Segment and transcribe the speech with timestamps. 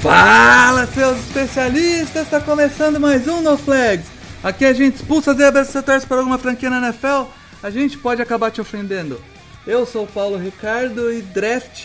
[0.00, 2.22] Fala, seus especialistas!
[2.22, 4.06] Está começando mais um No Flags.
[4.44, 7.28] Aqui a gente expulsa zebras se você torce para alguma franquia na NFL.
[7.60, 9.20] A gente pode acabar te ofendendo.
[9.66, 11.84] Eu sou o Paulo Ricardo e draft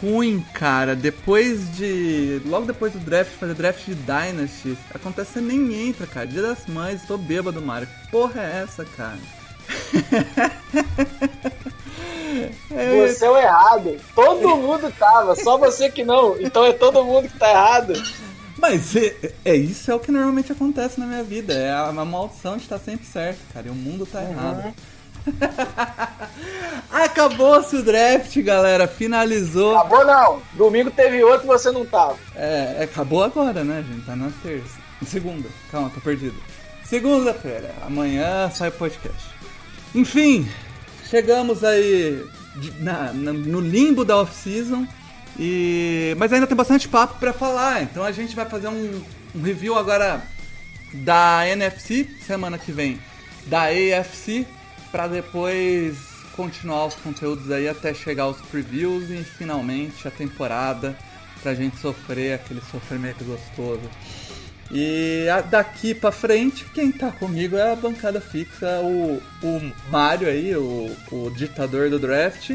[0.00, 0.96] ruim, cara.
[0.96, 2.40] Depois de.
[2.46, 6.26] Logo depois do draft, fazer draft de Dynasty, acontece você nem entra, cara.
[6.26, 7.86] Dia das mães, tô bêbado, Mário.
[7.86, 9.18] Que porra é essa, cara?
[12.68, 13.96] Você é o errado.
[14.14, 16.40] Todo mundo tava, só você que não.
[16.40, 17.92] Então é todo mundo que tá errado.
[18.58, 21.54] Mas é, é isso é o que normalmente acontece na minha vida.
[21.54, 23.66] É a, a maldição de estar sempre certo, cara.
[23.66, 24.74] E o mundo tá errado.
[26.90, 28.86] Acabou-se o draft, galera.
[28.86, 29.76] Finalizou.
[29.76, 30.42] Acabou não.
[30.52, 32.18] Domingo teve outro e você não tava.
[32.36, 34.04] É, acabou agora, né, gente?
[34.04, 34.78] Tá na terça.
[35.06, 35.48] Segunda.
[35.70, 36.36] Calma, tô perdido.
[36.84, 37.72] Segunda-feira.
[37.82, 39.28] Amanhã sai o podcast.
[39.94, 40.48] Enfim,
[41.08, 42.22] chegamos aí
[42.80, 44.86] na- na- no limbo da off-season.
[45.38, 46.14] E...
[46.18, 47.82] Mas ainda tem bastante papo pra falar.
[47.82, 49.02] Então a gente vai fazer um,
[49.34, 50.22] um review agora
[50.92, 52.98] da NFC semana que vem,
[53.46, 54.44] da AFC,
[54.90, 55.96] pra depois
[56.34, 60.96] continuar os conteúdos aí até chegar aos previews e finalmente a temporada
[61.42, 63.80] pra gente sofrer aquele sofrimento gostoso.
[64.72, 70.28] E a- daqui pra frente, quem tá comigo é a bancada fixa, o, o Mário
[70.28, 72.50] aí, o, o ditador do draft,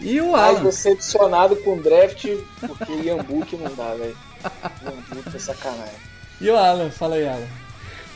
[0.00, 0.64] e o Mais Alan.
[0.64, 2.26] decepcionado com o draft,
[2.60, 4.16] porque Iambuque não dá, velho.
[4.84, 5.94] Iambuque é sacanagem.
[6.40, 7.46] E o Alan, fala aí, Alan.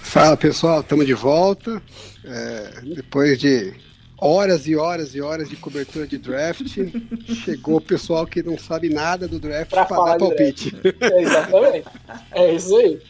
[0.03, 1.81] Fala pessoal, estamos de volta.
[2.25, 3.73] É, depois de
[4.19, 6.77] horas e horas e horas de cobertura de draft,
[7.45, 10.75] chegou o pessoal que não sabe nada do draft Pra para falar dar palpite.
[11.01, 11.85] É, exatamente.
[12.33, 13.01] É isso aí.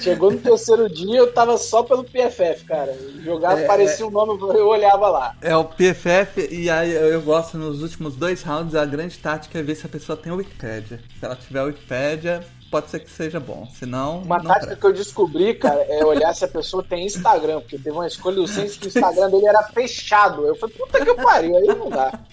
[0.00, 2.96] Chegou no terceiro dia, eu tava só pelo PFF, cara.
[3.22, 5.36] Jogava, É, parecia um nome, eu olhava lá.
[5.40, 9.62] É o PFF, e aí eu gosto nos últimos dois rounds, a grande tática é
[9.62, 11.00] ver se a pessoa tem Wikipédia.
[11.18, 14.20] Se ela tiver Wikipédia, pode ser que seja bom, senão.
[14.20, 14.76] Uma tática presta.
[14.76, 18.36] que eu descobri, cara, é olhar se a pessoa tem Instagram, porque teve uma escolha
[18.36, 20.46] do Saints que o Instagram dele era fechado.
[20.46, 22.18] Eu falei, puta que pariu, aí não dá.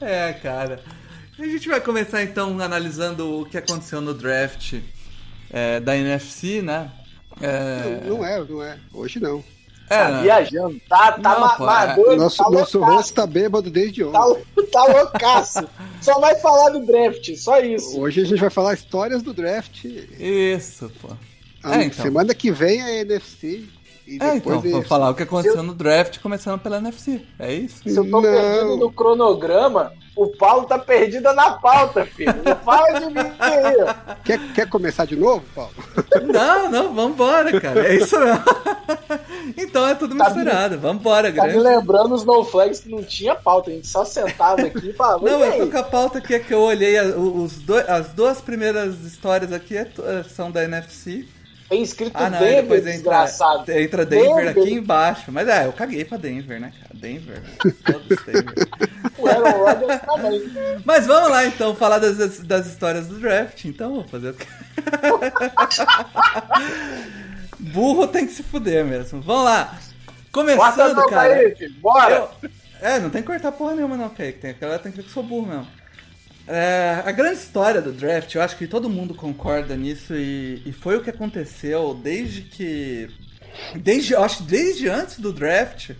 [0.00, 0.80] É, cara.
[1.42, 4.74] A gente vai começar então analisando o que aconteceu no draft
[5.50, 6.90] é, da NFC, né?
[7.40, 8.78] É, Não, não é, não é.
[8.94, 9.38] Hoje não.
[9.90, 10.22] é, Tá né?
[10.22, 11.94] viajando, tá, tá Não, ma- pô, ma- é.
[11.96, 14.44] doido, Nosso, tá nosso rosto tá bêbado desde tá, ontem.
[14.70, 15.68] tá loucaço.
[16.00, 17.98] Só vai falar do draft, só isso.
[18.00, 19.84] Hoje a gente vai falar histórias do draft.
[19.84, 21.08] Isso, pô.
[21.64, 22.04] A É, então.
[22.04, 23.64] Semana que vem é NFC.
[24.12, 27.22] E É, depois então, vou falar o que aconteceu no draft, começando pela NFC.
[27.38, 27.82] É isso?
[27.88, 28.22] Se eu tô Não.
[28.22, 32.34] perdido no cronograma, o Paulo tá perdido na pauta, filho.
[32.44, 33.72] Não fala de mim aí.
[34.24, 35.72] Quer, quer começar de novo, Paulo?
[36.32, 37.88] Não, não, vambora, cara.
[37.88, 38.44] É isso mesmo.
[39.56, 40.78] então é tudo Tá misturado.
[40.78, 41.58] Vambora, Tá me grande.
[41.68, 45.24] lembrando os no flags que não tinha pauta, a gente só sentava aqui e falava.
[45.28, 47.88] Não, "E eu tô aí?" com a pauta aqui é que eu olhei os dois,
[47.88, 51.26] as duas primeiras histórias aqui é é- são da NFC.
[51.72, 53.72] Tem escrito Ah, não, Denver, entra, desgraçado.
[53.72, 54.62] entra Denver, Denver.
[54.62, 55.32] aqui embaixo.
[55.32, 56.90] Mas é, eu caguei pra Denver, né, cara?
[56.92, 57.40] Denver.
[57.82, 58.54] Todos Denver.
[59.16, 60.42] O Aaron Rodgers também.
[60.84, 63.64] Mas vamos lá então, falar das, das histórias do draft.
[63.64, 64.34] Então, vou fazer?
[67.58, 69.22] Burro tem que se fuder mesmo.
[69.22, 69.78] Vamos lá.
[70.30, 71.32] Começando, cara.
[71.34, 71.54] aí.
[71.80, 72.28] Bora.
[72.42, 72.50] eu-
[72.82, 74.40] É, não tem que cortar porra nenhuma, não, Kaique.
[74.40, 75.66] Tem aquela tem que ver que eu sou burro mesmo.
[76.46, 80.72] É, a grande história do draft, eu acho que todo mundo concorda nisso e, e
[80.72, 83.08] foi o que aconteceu desde que.
[83.76, 85.90] Desde, acho que desde antes do draft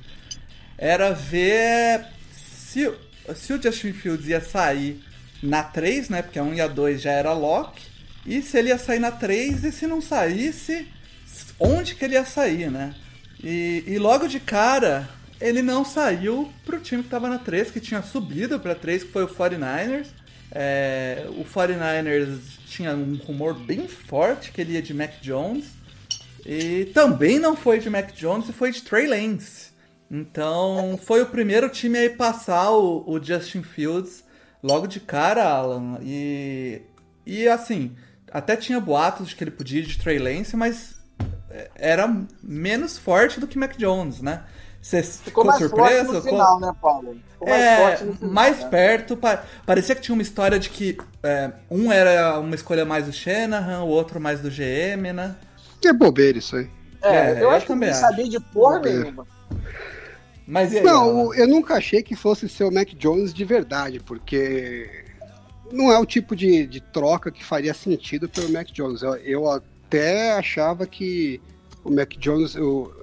[0.76, 2.92] era ver se,
[3.34, 5.02] se o Justin Fields ia sair
[5.42, 6.22] na 3, né?
[6.22, 7.80] Porque a 1 e a 2 já era lock.
[8.24, 10.88] E se ele ia sair na 3 e se não saísse,
[11.58, 12.94] onde que ele ia sair, né?
[13.42, 15.08] E, e logo de cara,
[15.40, 19.12] ele não saiu pro time que tava na 3, que tinha subido pra 3, que
[19.12, 20.06] foi o 49ers.
[20.54, 25.66] É, o 49ers tinha um rumor bem forte que ele ia de Mac Jones.
[26.44, 29.70] E também não foi de Mac Jones e foi de Trey Lance.
[30.10, 34.22] Então foi o primeiro time a ir passar o, o Justin Fields
[34.62, 35.98] logo de cara, Alan.
[36.02, 36.82] E,
[37.24, 37.96] e assim,
[38.30, 40.96] até tinha boatos de que ele podia ir de Trey Lance, mas
[41.50, 44.44] é, era menos forte do que Mac Jones, né?
[44.82, 46.12] Você ficou, ficou surpreso?
[46.12, 47.16] no final, né, Paulo?
[47.30, 48.68] Ficou mais é, forte no final, mais né?
[48.68, 49.18] perto.
[49.64, 53.84] Parecia que tinha uma história de que é, um era uma escolha mais do Shanahan,
[53.84, 55.36] o outro mais do GM, né?
[55.84, 56.68] É bobeira isso aí.
[57.00, 59.26] É, é eu, acho que não sabia de porra nenhuma.
[60.44, 65.04] Mas aí, não, eu nunca achei que fosse ser o Mac Jones de verdade, porque
[65.70, 69.02] não é o tipo de, de troca que faria sentido pelo Mac Jones.
[69.02, 71.40] Eu, eu até achava que
[71.84, 72.54] o Mac Jones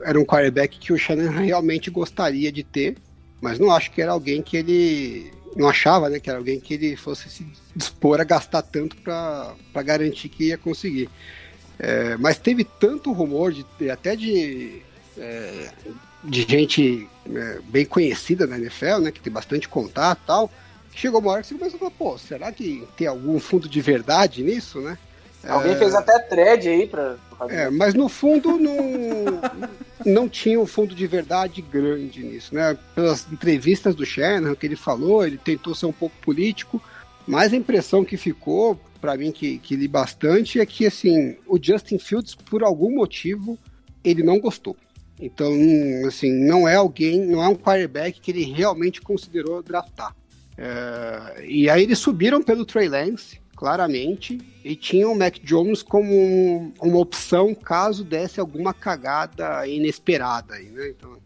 [0.03, 2.97] era um quarterback que o Shannon realmente gostaria de ter,
[3.41, 6.73] mas não acho que era alguém que ele não achava, né, que era alguém que
[6.75, 7.45] ele fosse se
[7.75, 11.09] dispor a gastar tanto para garantir que ia conseguir.
[11.77, 14.81] É, mas teve tanto rumor de até de
[15.17, 15.69] é,
[16.23, 20.51] de gente é, bem conhecida na NFL, né, que tem bastante contato tal,
[20.93, 23.81] chegou uma hora que você começou a falar, pô, será que tem algum fundo de
[23.81, 24.97] verdade nisso, né?
[25.47, 25.75] Alguém é...
[25.75, 27.15] fez até thread aí pra.
[27.49, 28.75] É, mas no fundo não,
[30.05, 32.77] não tinha um fundo de verdade grande nisso, né?
[32.93, 36.81] Pelas entrevistas do Shannon, que ele falou, ele tentou ser um pouco político,
[37.25, 41.57] mas a impressão que ficou, para mim, que, que li bastante, é que assim, o
[41.61, 43.57] Justin Fields, por algum motivo,
[44.03, 44.75] ele não gostou.
[45.17, 45.51] Então,
[46.07, 50.15] assim, não é alguém, não é um quarterback que ele realmente considerou draftar.
[50.57, 56.15] É, e aí eles subiram pelo Trey Lance, claramente, e tinham o Mac Jones como
[56.15, 60.53] um, uma opção caso desse alguma cagada inesperada.
[60.53, 60.93] Aí, né?
[60.97, 61.17] então,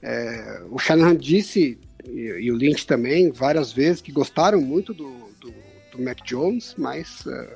[0.00, 5.10] é, o Shanahan disse, e, e, o Lynch também, várias vezes, que gostaram muito do,
[5.40, 5.52] do,
[5.90, 7.48] do Mac Jones, mas uh,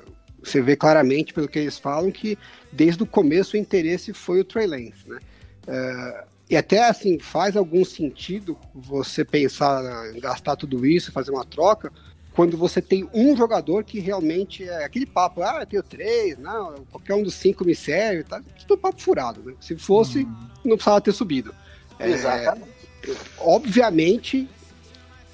[0.43, 2.37] você vê claramente, pelo que eles falam, que
[2.73, 5.09] desde o começo o interesse foi o Trey Lance.
[5.09, 5.21] Né?
[5.69, 11.45] Uh, e até assim, faz algum sentido você pensar em gastar tudo isso, fazer uma
[11.45, 11.93] troca,
[12.37, 16.85] quando você tem um jogador que realmente é aquele papo, ah, eu tenho três, não,
[16.93, 18.43] qualquer um dos cinco me serve, tá?
[18.69, 19.55] Tudo papo furado, né?
[19.59, 20.49] Se fosse, uhum.
[20.63, 21.55] não precisava ter subido.
[21.99, 22.69] É, Exatamente.
[23.09, 24.47] É, obviamente,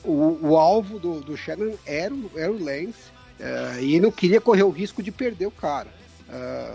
[0.04, 3.10] o, o, alvo do, do Shannon era, era o Lance,
[3.40, 5.88] é, e ele não queria correr o risco de perder o cara.
[6.30, 6.72] É,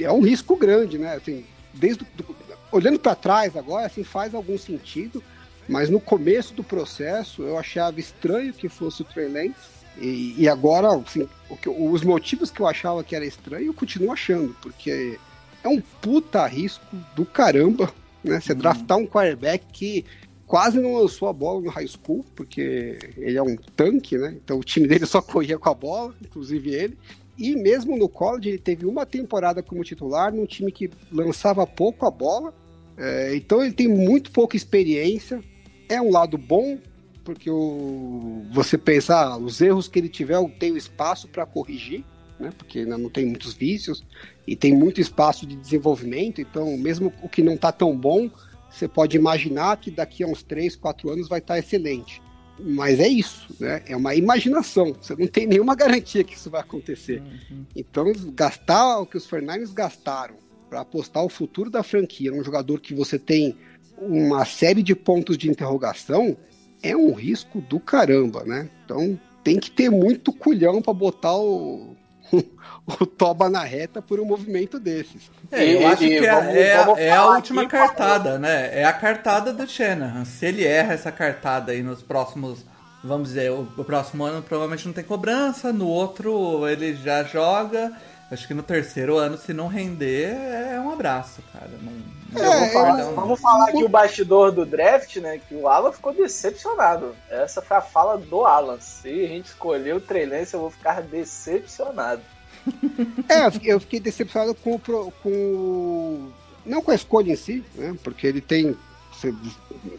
[0.00, 1.16] é um risco grande, né?
[1.16, 1.44] Assim,
[1.74, 2.34] desde do,
[2.72, 5.22] olhando para trás agora, assim, faz algum sentido,
[5.68, 9.76] mas no começo do processo eu achava estranho que fosse o Trey Lance.
[9.98, 11.26] E, e agora, assim,
[11.60, 15.18] que, os motivos que eu achava que era estranho, eu continuo achando, porque
[15.64, 16.84] é um puta risco
[17.14, 17.92] do caramba,
[18.22, 18.40] né?
[18.40, 18.58] Você uhum.
[18.58, 20.04] draftar um quarterback que
[20.46, 24.36] quase não lançou a bola no high school, porque ele é um tanque, né?
[24.42, 26.98] Então o time dele só corria com a bola, inclusive ele.
[27.38, 32.06] E mesmo no college, ele teve uma temporada como titular num time que lançava pouco
[32.06, 32.54] a bola.
[32.96, 35.42] É, então ele tem muito pouca experiência
[35.88, 36.78] é um lado bom,
[37.24, 42.04] porque o, você pensa, ah, os erros que ele tiver, eu tenho espaço para corrigir,
[42.38, 42.50] né?
[42.56, 44.04] Porque ainda não tem muitos vícios
[44.46, 48.30] e tem muito espaço de desenvolvimento, então mesmo o que não está tão bom,
[48.70, 52.22] você pode imaginar que daqui a uns 3, 4 anos vai estar tá excelente.
[52.58, 53.82] Mas é isso, né?
[53.86, 54.94] É uma imaginação.
[55.00, 57.22] Você não tem nenhuma garantia que isso vai acontecer.
[57.50, 57.64] Uhum.
[57.74, 60.36] Então, gastar o que os Fernandes gastaram
[60.70, 63.56] para apostar o futuro da franquia num jogador que você tem
[63.98, 66.36] uma série de pontos de interrogação,
[66.82, 68.68] é um risco do caramba, né?
[68.84, 71.96] Então tem que ter muito culhão para botar o,
[72.86, 75.30] o Toba na reta por um movimento desses.
[75.50, 78.80] É, eu e, acho que é, vamos, é, vamos é a última cartada, né?
[78.80, 80.24] É a cartada do Shanahan.
[80.24, 82.64] Se ele erra essa cartada aí nos próximos,
[83.02, 87.92] vamos dizer, o, o próximo ano provavelmente não tem cobrança, no outro ele já joga
[88.28, 91.70] Acho que no terceiro ano, se não render, é um abraço, cara.
[91.80, 91.92] Não,
[92.32, 95.40] não é, falar, vamos falar aqui o bastidor do draft, né?
[95.48, 97.14] Que o Alan ficou decepcionado.
[97.30, 98.80] Essa foi a fala do Alan.
[98.80, 102.22] Se a gente escolher o Trelance, eu vou ficar decepcionado.
[103.28, 105.12] é, eu fiquei decepcionado com o.
[105.22, 106.28] Com,
[106.64, 107.96] não com a escolha em si, né?
[108.02, 108.76] Porque ele tem.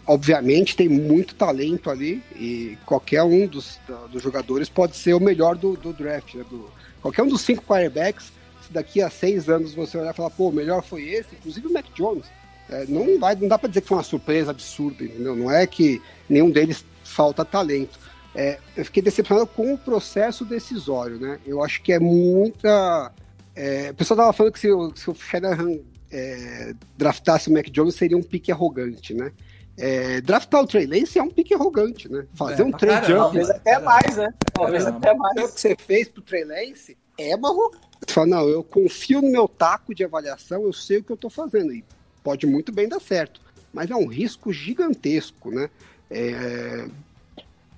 [0.06, 3.80] Obviamente tem muito talento ali e qualquer um dos,
[4.12, 6.46] dos jogadores pode ser o melhor do, do draft, né?
[6.48, 6.70] Do,
[7.02, 8.32] Qualquer um dos cinco quarterbacks,
[8.66, 11.68] se daqui a seis anos você olhar e falar, pô, o melhor foi esse, inclusive
[11.68, 12.26] o Mac Jones,
[12.70, 15.36] é, não, vai, não dá para dizer que foi uma surpresa absurda, entendeu?
[15.36, 17.98] Não é que nenhum deles falta talento.
[18.36, 21.40] É, eu fiquei decepcionado com o processo decisório, né?
[21.46, 23.12] Eu acho que é muita.
[23.56, 25.80] É, o pessoal tava falando que se, se o Shanahan
[26.12, 29.32] é, draftasse o Mac Jones seria um pique arrogante, né?
[29.78, 32.26] É, draftar o Trey Lance é um pique arrogante, né?
[32.34, 33.22] Fazer é, um trade jump.
[33.22, 34.34] Talvez até mais, né?
[34.52, 35.44] Talvez até mais.
[35.44, 37.88] O que você fez pro Trey Lance é uma arrogância.
[38.06, 41.18] Você fala, não, eu confio no meu taco de avaliação, eu sei o que eu
[41.18, 41.72] tô fazendo.
[41.72, 41.86] E
[42.24, 43.40] pode muito bem dar certo.
[43.72, 45.70] Mas é um risco gigantesco, né?
[46.10, 46.88] É...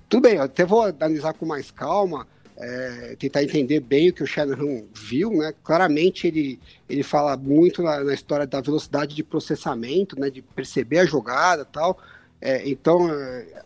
[0.08, 2.26] Tudo bem, eu até vou analisar com mais calma.
[2.60, 5.54] É, tentar entender bem o que o Shanahan viu, né?
[5.64, 10.28] Claramente ele, ele fala muito na, na história da velocidade de processamento, né?
[10.28, 11.98] De perceber a jogada tal.
[12.40, 13.62] É, então, é,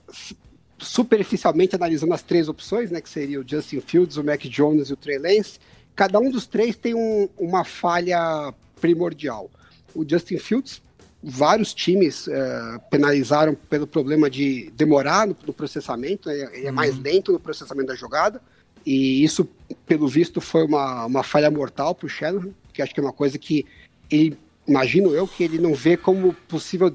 [0.79, 3.01] superficialmente analisando as três opções, né?
[3.01, 5.59] Que seria o Justin Fields, o Mac Jones e o Trey Lance,
[5.97, 9.51] cada um dos três tem um, uma falha primordial.
[9.93, 10.81] O Justin Fields,
[11.21, 16.49] vários times é, penalizaram pelo problema de demorar no, no processamento, né?
[16.53, 17.03] ele é mais uhum.
[17.03, 18.41] lento no processamento da jogada.
[18.85, 19.49] E isso,
[19.87, 23.13] pelo visto, foi uma, uma falha mortal para o Shanahan, que acho que é uma
[23.13, 23.65] coisa que
[24.11, 24.37] ele,
[24.67, 26.95] imagino eu, que ele não vê como possível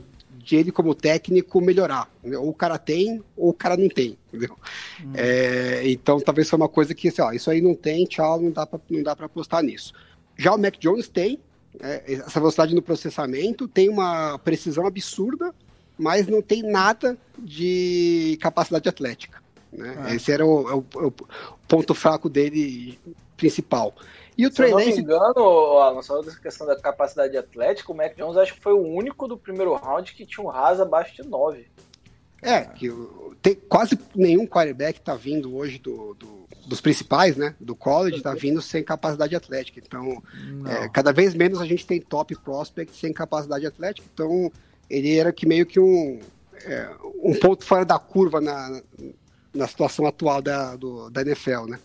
[0.49, 2.09] de ele como técnico melhorar.
[2.23, 4.55] Ou o cara tem, ou o cara não tem, entendeu?
[5.03, 5.11] Hum.
[5.13, 8.51] É, então talvez foi uma coisa que, assim, ó, isso aí não tem, tchau, não
[8.51, 9.93] dá para não dá para apostar nisso.
[10.37, 11.39] Já o Mac Jones tem
[11.79, 15.53] é, essa velocidade no processamento, tem uma precisão absurda,
[15.97, 19.43] mas não tem nada de capacidade atlética.
[19.71, 20.07] Né?
[20.09, 20.15] É.
[20.15, 21.13] Esse era o, é o, é o,
[21.67, 22.99] ponto fraco dele
[23.37, 23.93] principal.
[24.37, 27.95] E o Se eu não me engano, Alan, só dessa questão da capacidade atlética, o
[27.95, 31.15] Mac Jones acho que foi o único do primeiro round que tinha um RAS abaixo
[31.21, 31.67] de 9.
[32.41, 32.89] É, que
[33.41, 37.53] tem, quase nenhum quarterback está vindo hoje do, do, dos principais, né?
[37.59, 39.81] Do college, está vindo sem capacidade atlética.
[39.85, 40.23] Então,
[40.65, 44.07] é, cada vez menos a gente tem top prospect sem capacidade atlética.
[44.13, 44.49] Então,
[44.89, 46.19] ele era que meio que um,
[46.63, 46.89] é,
[47.21, 48.81] um ponto fora da curva na,
[49.53, 51.79] na situação atual da, do, da NFL, né?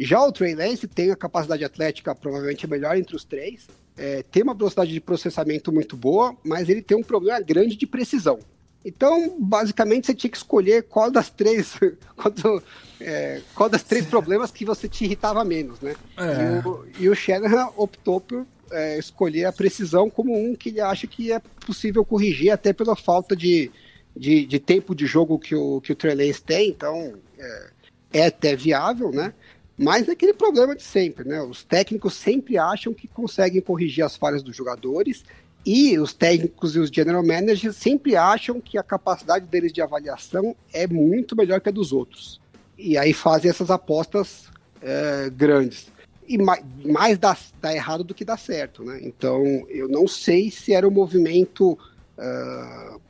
[0.00, 4.44] Já o Trey Lance tem a capacidade atlética provavelmente melhor entre os três, é, tem
[4.44, 8.38] uma velocidade de processamento muito boa, mas ele tem um problema grande de precisão.
[8.84, 11.74] Então, basicamente, você tinha que escolher qual das três,
[12.16, 12.62] qual, do,
[13.00, 15.96] é, qual das três problemas que você te irritava menos, né?
[16.16, 16.62] É.
[16.64, 20.80] E, o, e o Shanahan optou por é, escolher a precisão como um que ele
[20.80, 23.70] acha que é possível corrigir, até pela falta de,
[24.18, 27.70] de, de tempo de jogo que o, que o Trey Lance tem, então é,
[28.12, 29.32] é até viável, né?
[29.76, 31.40] Mas é aquele problema de sempre, né?
[31.40, 35.24] Os técnicos sempre acham que conseguem corrigir as falhas dos jogadores
[35.64, 40.56] e os técnicos e os general managers sempre acham que a capacidade deles de avaliação
[40.72, 42.40] é muito melhor que a dos outros.
[42.76, 44.48] E aí fazem essas apostas
[44.82, 45.92] é, grandes.
[46.26, 48.98] E mais, mais dá, dá, errado do que dá certo, né?
[49.02, 53.00] Então, eu não sei se era o movimento uh,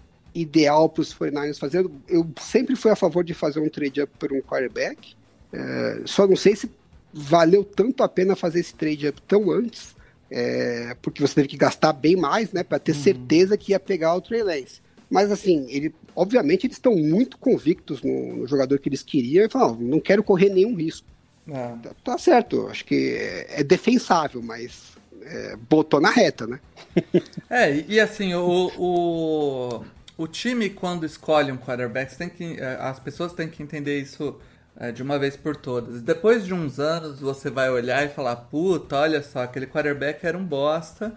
[0.40, 1.88] ideal para os 49ers fazer.
[2.08, 5.14] Eu sempre fui a favor de fazer um trade up por um quarterback.
[5.52, 6.70] É, só não sei se
[7.12, 9.96] valeu tanto a pena fazer esse trade up tão antes,
[10.30, 13.02] é, porque você teve que gastar bem mais, né, para ter uhum.
[13.02, 14.80] certeza que ia pegar o Trey Lance.
[15.10, 19.48] Mas assim, ele, obviamente eles estão muito convictos no, no, jogador que eles queriam e
[19.48, 21.06] falam, não quero correr nenhum risco.
[21.48, 21.74] É.
[21.82, 26.60] Tá, tá, certo, acho que é, é defensável, mas é, botou na reta, né?
[27.48, 29.84] é, e assim, o, o,
[30.18, 34.36] o time, quando escolhe um quarterback, tem que, é, as pessoas têm que entender isso
[34.76, 36.02] é, de uma vez por todas.
[36.02, 40.36] Depois de uns anos, você vai olhar e falar: puta, olha só, aquele quarterback era
[40.36, 41.14] um bosta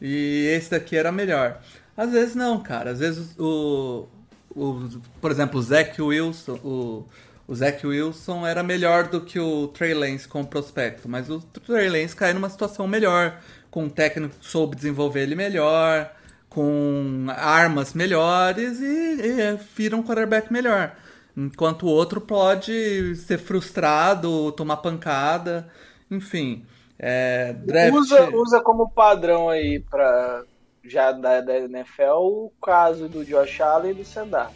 [0.00, 1.58] e esse daqui era melhor.
[1.96, 2.90] Às vezes não, cara.
[2.90, 4.06] Às vezes o.
[4.54, 4.90] o
[5.22, 6.60] por exemplo, o Zach Wilson.
[6.62, 7.04] O,
[7.48, 11.40] o Zach Wilson era melhor do que o Trey Lance com o prospecto, mas o
[11.40, 13.38] Trey Lance caiu numa situação melhor,
[13.70, 16.10] com um técnico que soube desenvolver ele melhor,
[16.54, 20.94] com armas melhores e, e vira um quarterback melhor.
[21.36, 25.68] Enquanto o outro pode ser frustrado, tomar pancada,
[26.08, 26.64] enfim.
[26.96, 27.94] É, draft...
[27.94, 30.44] usa, usa como padrão aí para
[30.84, 34.52] já da, da NFL o caso do Josh Allen e do Sandar.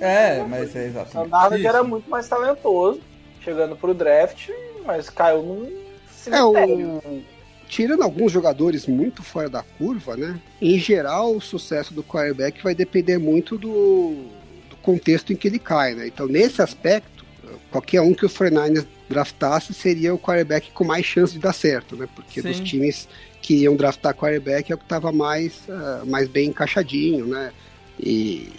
[0.00, 1.30] É, mas é exatamente.
[1.30, 3.00] Sandar que era muito mais talentoso,
[3.40, 4.50] chegando pro draft,
[4.84, 7.02] mas caiu num cemitério.
[7.04, 7.37] É, o
[7.68, 10.40] tirando alguns jogadores muito fora da curva, né?
[10.60, 14.24] Em geral, o sucesso do quarterback vai depender muito do,
[14.70, 16.06] do contexto em que ele cai, né?
[16.06, 17.24] Então, nesse aspecto,
[17.70, 21.96] qualquer um que o 49ers draftasse seria o quarterback com mais chance de dar certo,
[21.96, 22.08] né?
[22.14, 22.48] Porque Sim.
[22.48, 23.08] dos times
[23.40, 27.52] que iam draftar quarterback é o que estava mais, uh, mais bem encaixadinho, né?
[28.00, 28.50] E,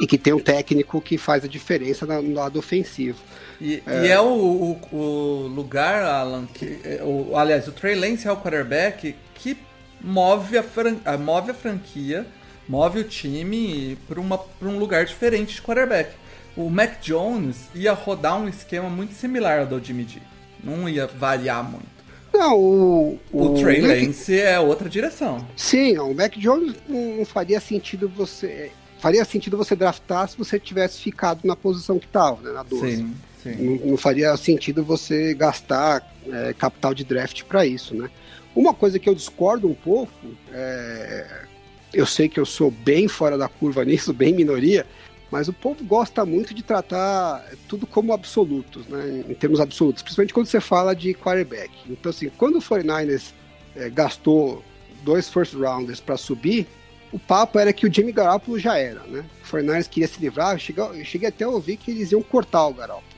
[0.00, 3.18] e que tem um técnico que faz a diferença no lado ofensivo.
[3.60, 7.94] E é, e é o, o, o, lugar, Alan, que, é, o, aliás, o Trey
[7.94, 9.56] Lance é o quarterback que
[10.00, 12.26] move a, fran, move a franquia,
[12.68, 16.10] move o time para um lugar diferente de quarterback.
[16.56, 20.20] O Mac Jones ia rodar um esquema muito similar ao do Jimmy G.
[20.62, 21.96] Não ia variar muito.
[22.32, 25.46] Não, o, o, o Trey Lance é outra direção.
[25.56, 31.00] Sim, o Mac Jones não faria sentido você faria sentido você draftar se você tivesse
[31.00, 32.96] ficado na posição que estava, né, na 12.
[32.96, 33.14] Sim.
[33.58, 38.10] Não, não, faria sentido você gastar é, capital de draft para isso, né?
[38.54, 40.12] Uma coisa que eu discordo um pouco,
[40.50, 41.44] é,
[41.92, 44.86] eu sei que eu sou bem fora da curva nisso, bem minoria,
[45.30, 50.34] mas o povo gosta muito de tratar tudo como absolutos, né, em termos absolutos, principalmente
[50.34, 51.70] quando você fala de quarterback.
[51.88, 53.32] Então, assim, quando o 49ers
[53.76, 54.64] é, gastou
[55.04, 56.66] dois first rounders para subir,
[57.12, 59.24] o papo era que o Jimmy Garoppolo já era, né?
[59.42, 62.22] O 49ers queria se livrar, eu cheguei, eu cheguei até a ouvir que eles iam
[62.22, 63.16] cortar o Garoppolo.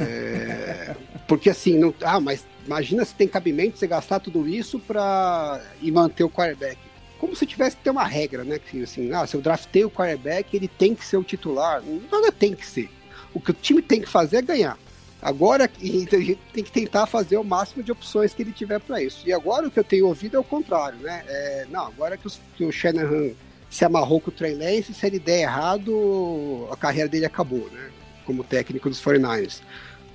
[0.00, 0.94] É,
[1.26, 5.90] porque assim, não, ah, mas imagina se tem cabimento você gastar tudo isso para e
[5.90, 6.78] manter o quarterback
[7.22, 8.58] como se tivesse que ter uma regra, né?
[8.58, 11.80] Que assim, ah, se eu draftei o quarterback, ele tem que ser o titular.
[12.10, 12.90] Nada tem que ser.
[13.32, 14.76] O que o time tem que fazer é ganhar.
[15.22, 19.00] Agora a gente tem que tentar fazer o máximo de opções que ele tiver para
[19.00, 19.22] isso.
[19.24, 21.22] E agora o que eu tenho ouvido é o contrário, né?
[21.28, 23.30] É, não, agora que, os, que, o Shanahan
[23.70, 27.90] se amarrou com o Trey Lance, se ele der errado, a carreira dele acabou, né?
[28.26, 29.60] Como técnico dos 49ers.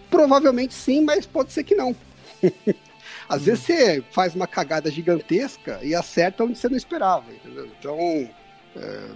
[0.09, 1.95] Provavelmente sim, mas pode ser que não.
[3.29, 7.69] Às vezes você faz uma cagada gigantesca e acerta onde você não esperava, entendeu?
[7.79, 8.29] Então,
[8.75, 9.09] é,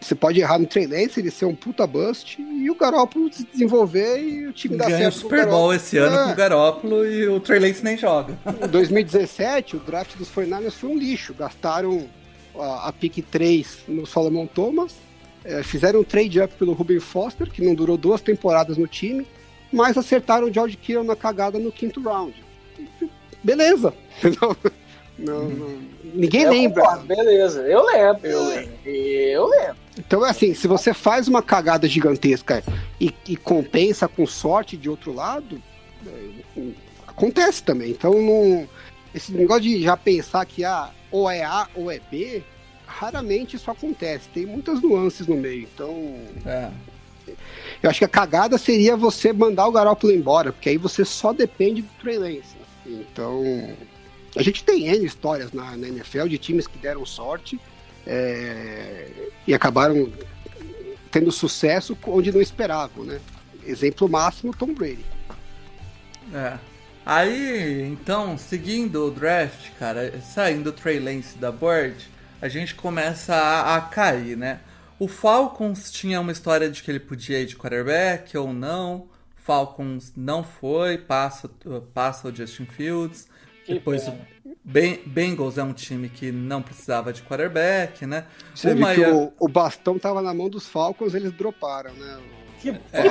[0.00, 3.44] você pode errar no Trey Lance, ele ser um puta bust e o Garópolo se
[3.44, 5.16] desenvolver e o time dá Ganha certo.
[5.16, 6.24] o Super Bowl esse ano é.
[6.24, 8.38] com o Garópolo e o Trey Lance nem joga.
[8.62, 11.34] Em 2017, o draft dos 49ers foi um lixo.
[11.34, 12.08] Gastaram
[12.58, 14.94] a, a pick 3 no Solomon Thomas,
[15.44, 19.26] é, fizeram um trade up pelo Ruben Foster, que não durou duas temporadas no time,
[19.72, 22.48] mas acertaram o George Kittle na cagada no quinto round
[23.42, 23.94] beleza.
[25.18, 25.78] Não, não,
[26.14, 26.82] ninguém eu lembra.
[26.82, 28.72] Concordo, beleza, eu lembro, eu lembro.
[28.86, 29.76] Eu lembro.
[29.98, 32.62] Então, é assim, se você faz uma cagada gigantesca
[33.00, 35.60] e, e compensa com sorte de outro lado,
[36.06, 36.60] é,
[37.06, 37.90] acontece também.
[37.90, 38.68] Então, não,
[39.12, 42.44] esse negócio de já pensar que ah, ou é A ou é B,
[42.86, 44.28] raramente isso acontece.
[44.28, 45.66] Tem muitas nuances no meio.
[45.74, 46.70] Então, é.
[47.82, 51.32] eu acho que a cagada seria você mandar o Garoppolo embora, porque aí você só
[51.32, 52.56] depende do Trey Lance.
[52.86, 53.42] Então,
[54.38, 57.60] a gente tem N histórias na, na NFL de times que deram sorte
[58.06, 59.08] é,
[59.44, 60.12] e acabaram
[61.10, 63.20] tendo sucesso onde não esperavam, né?
[63.66, 65.04] Exemplo máximo, Tom Brady.
[66.32, 66.56] É.
[67.04, 72.08] Aí, então, seguindo o draft, cara, saindo o Trey Lance da board,
[72.40, 74.60] a gente começa a, a, cair, né?
[75.00, 79.08] O Falcons tinha uma história de que ele podia ir de quarterback ou não.
[79.34, 81.50] Falcons não foi, passa,
[81.92, 83.26] passa o Justin Fields.
[83.68, 84.14] Que Depois o
[84.64, 88.24] Bengals é um time que não precisava de quarterback, né?
[88.54, 89.04] Você o viu Miami...
[89.04, 92.18] que o, o, bastão tava na mão dos Falcons, eles droparam, né?
[92.62, 93.06] Que é.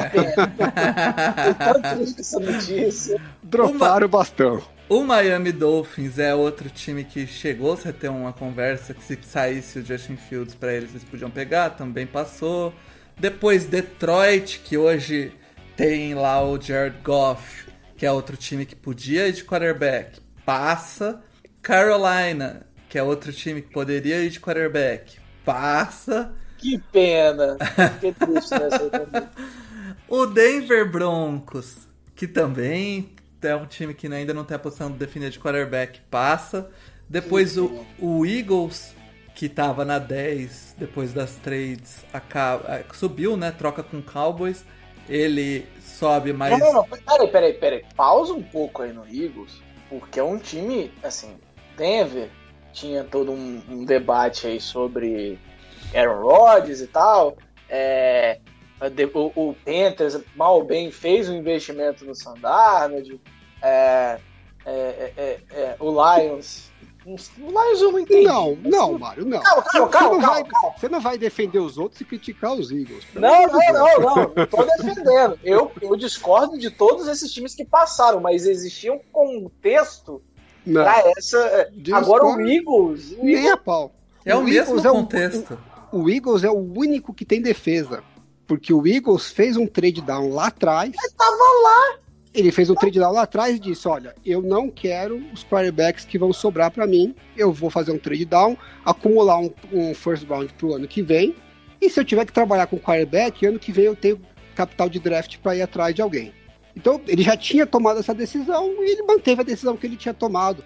[1.96, 3.22] triste essa notícia.
[3.44, 4.64] Droparam o bastão.
[4.90, 9.78] O Miami Dolphins é outro time que chegou a ter uma conversa que se saísse
[9.78, 12.74] o Justin Fields para eles, eles podiam pegar, também passou.
[13.16, 15.32] Depois Detroit, que hoje
[15.76, 21.22] tem lá o Jared Goff, que é outro time que podia ir de quarterback, passa.
[21.62, 26.34] Carolina, que é outro time que poderia ir de quarterback, passa.
[26.58, 27.58] Que pena.
[28.00, 29.30] que triste nessa
[30.08, 31.80] O Denver Broncos,
[32.16, 36.70] que também é um time que ainda não tem a posição definida de quarterback, passa.
[37.10, 38.96] Depois o, o Eagles,
[39.36, 43.52] que estava na 10 depois das trades, acaba, subiu, né?
[43.52, 44.64] Troca com Cowboys
[45.10, 46.58] ele sobe mais.
[46.58, 46.84] Não, não, não.
[46.86, 47.86] Peraí, peraí, peraí.
[47.96, 51.38] Pausa um pouco aí no Eagles, porque é um time, assim,
[51.76, 52.30] Denver
[52.74, 55.40] tinha todo um, um debate aí sobre
[55.94, 57.38] Aaron Rodgers e tal.
[57.70, 58.40] É,
[59.14, 63.20] o, o Panthers, mal ou bem, fez um investimento no Sandarnold.
[63.62, 64.20] É,
[64.66, 66.72] é, é, é, o Lions
[67.54, 68.26] mais eu não entendi.
[68.26, 69.40] Não, não, Mário, não.
[69.40, 69.70] Calma, calma, calma.
[69.70, 70.76] Você não, calma, vai, calma.
[70.78, 73.06] você não vai defender os outros e criticar os Eagles.
[73.14, 74.16] Não, não, não, não.
[74.36, 75.40] Não tô defendendo.
[75.44, 80.22] Eu, eu discordo de todos esses times que passaram, mas existia um contexto
[80.66, 80.84] não.
[80.84, 81.70] pra essa.
[81.72, 83.14] Discord, Agora o Eagles.
[83.18, 83.94] O nem a pau.
[84.26, 85.58] É o, o mesmo é contexto.
[85.92, 88.04] O, o Eagles é o único que tem defesa.
[88.46, 90.92] Porque o Eagles fez um trade down lá atrás.
[90.96, 92.00] Mas tava lá
[92.38, 96.06] ele fez um trade down lá atrás e disse: Olha, eu não quero os quarterbacks
[96.06, 97.16] que vão sobrar para mim.
[97.36, 101.36] Eu vou fazer um trade down, acumular um, um first round pro ano que vem.
[101.82, 104.22] E se eu tiver que trabalhar com quarterback, ano que vem eu tenho
[104.56, 106.32] capital de draft para ir atrás de alguém.
[106.76, 110.14] Então, ele já tinha tomado essa decisão e ele manteve a decisão que ele tinha
[110.14, 110.64] tomado.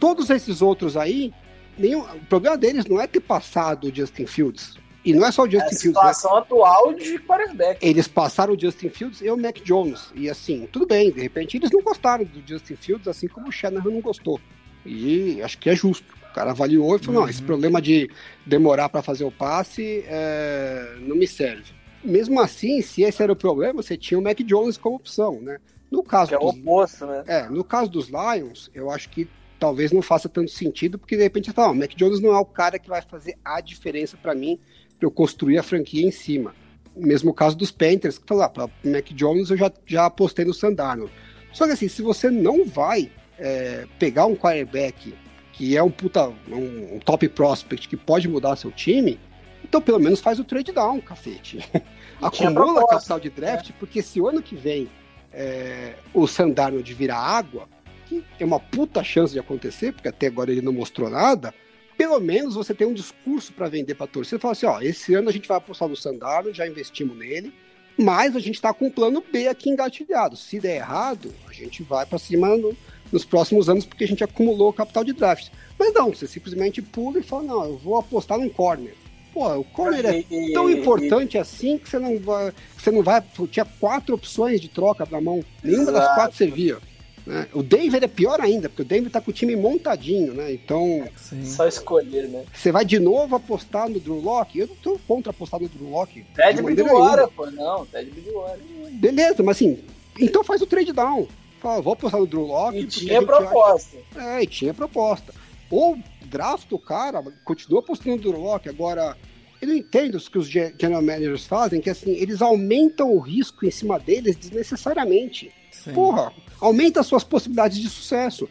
[0.00, 1.32] Todos esses outros aí,
[1.78, 4.76] nenhum, o problema deles não é ter passado o Justin Fields.
[5.06, 5.96] E não é só o Justin é a Fields.
[5.98, 6.12] A né?
[6.12, 6.38] situação né?
[6.40, 7.86] atual de quarterback.
[7.86, 10.10] Eles passaram o Justin Fields e o Mac Jones.
[10.16, 13.52] E assim, tudo bem, de repente eles não gostaram do Justin Fields, assim como o
[13.52, 14.40] Shanahan não gostou.
[14.84, 16.12] E acho que é justo.
[16.28, 17.22] O cara avaliou e falou: uhum.
[17.22, 17.46] não, esse uhum.
[17.46, 18.10] problema de
[18.44, 21.72] demorar para fazer o passe é, não me serve.
[22.02, 25.58] Mesmo assim, se esse era o problema, você tinha o Mac Jones como opção, né?
[25.88, 27.22] No caso que é o dos, oposto, né?
[27.28, 31.22] É, no caso dos Lions, eu acho que talvez não faça tanto sentido, porque de
[31.22, 34.16] repente você fala, o Mac Jones não é o cara que vai fazer a diferença
[34.16, 34.58] para mim
[35.00, 36.54] eu construir a franquia em cima.
[36.96, 40.54] Mesmo caso dos Panthers, que tá lá, para Mac Jones eu já, já apostei no
[40.54, 41.10] Sandarno.
[41.52, 45.14] Só que assim, se você não vai é, pegar um quarterback
[45.52, 49.18] que é um puta, um, um, top prospect que pode mudar seu time,
[49.64, 51.64] então pelo menos faz o trade down, cacete.
[52.20, 53.72] Acumula a capital de draft, é.
[53.78, 54.88] porque se o ano que vem
[55.32, 57.68] é, o Sandarno de virar água,
[58.06, 61.54] que é uma puta chance de acontecer, porque até agora ele não mostrou nada,
[61.96, 64.38] pelo menos você tem um discurso para vender para a torcida.
[64.38, 67.52] Fala assim, ó, esse ano a gente vai apostar no Sandarno, já investimos nele,
[67.96, 70.36] mas a gente está com um plano B aqui engatilhado.
[70.36, 72.76] Se der errado, a gente vai para cima no,
[73.10, 75.48] nos próximos anos porque a gente acumulou capital de draft.
[75.78, 78.94] Mas não, você simplesmente pula e fala, não, eu vou apostar num corner.
[79.32, 82.54] Pô, o corner é tão importante assim que você não vai.
[82.78, 83.22] Você não vai.
[83.50, 85.44] Tinha quatro opções de troca na mão.
[85.62, 86.78] Nenhuma das quatro servia.
[87.26, 87.48] Né?
[87.52, 90.52] O Denver é pior ainda, porque o Denver tá com o time montadinho, né?
[90.52, 91.04] Então.
[91.16, 91.44] Sim.
[91.44, 92.44] Só escolher, né?
[92.54, 94.60] Você vai de novo apostar no Drew Locke?
[94.60, 96.24] Eu não tô contra apostar no Drew Locke.
[96.34, 98.60] Ted Bridgewater, pô, não, Ted Bridgewater.
[98.92, 99.80] Beleza, mas assim,
[100.20, 101.26] então faz o trade down.
[101.60, 102.78] Fala, vou apostar no Drew Locke.
[102.78, 103.96] E tinha proposta.
[104.14, 104.22] Acha...
[104.22, 105.34] É, e tinha proposta.
[105.68, 108.68] Ou draft o cara, continua apostando no Drew Locke.
[108.68, 109.16] Agora,
[109.60, 113.66] eu não entendo o que os general managers fazem, que assim, eles aumentam o risco
[113.66, 115.50] em cima deles desnecessariamente.
[115.72, 115.92] Sim.
[115.92, 118.48] Porra, aumenta as suas possibilidades de sucesso.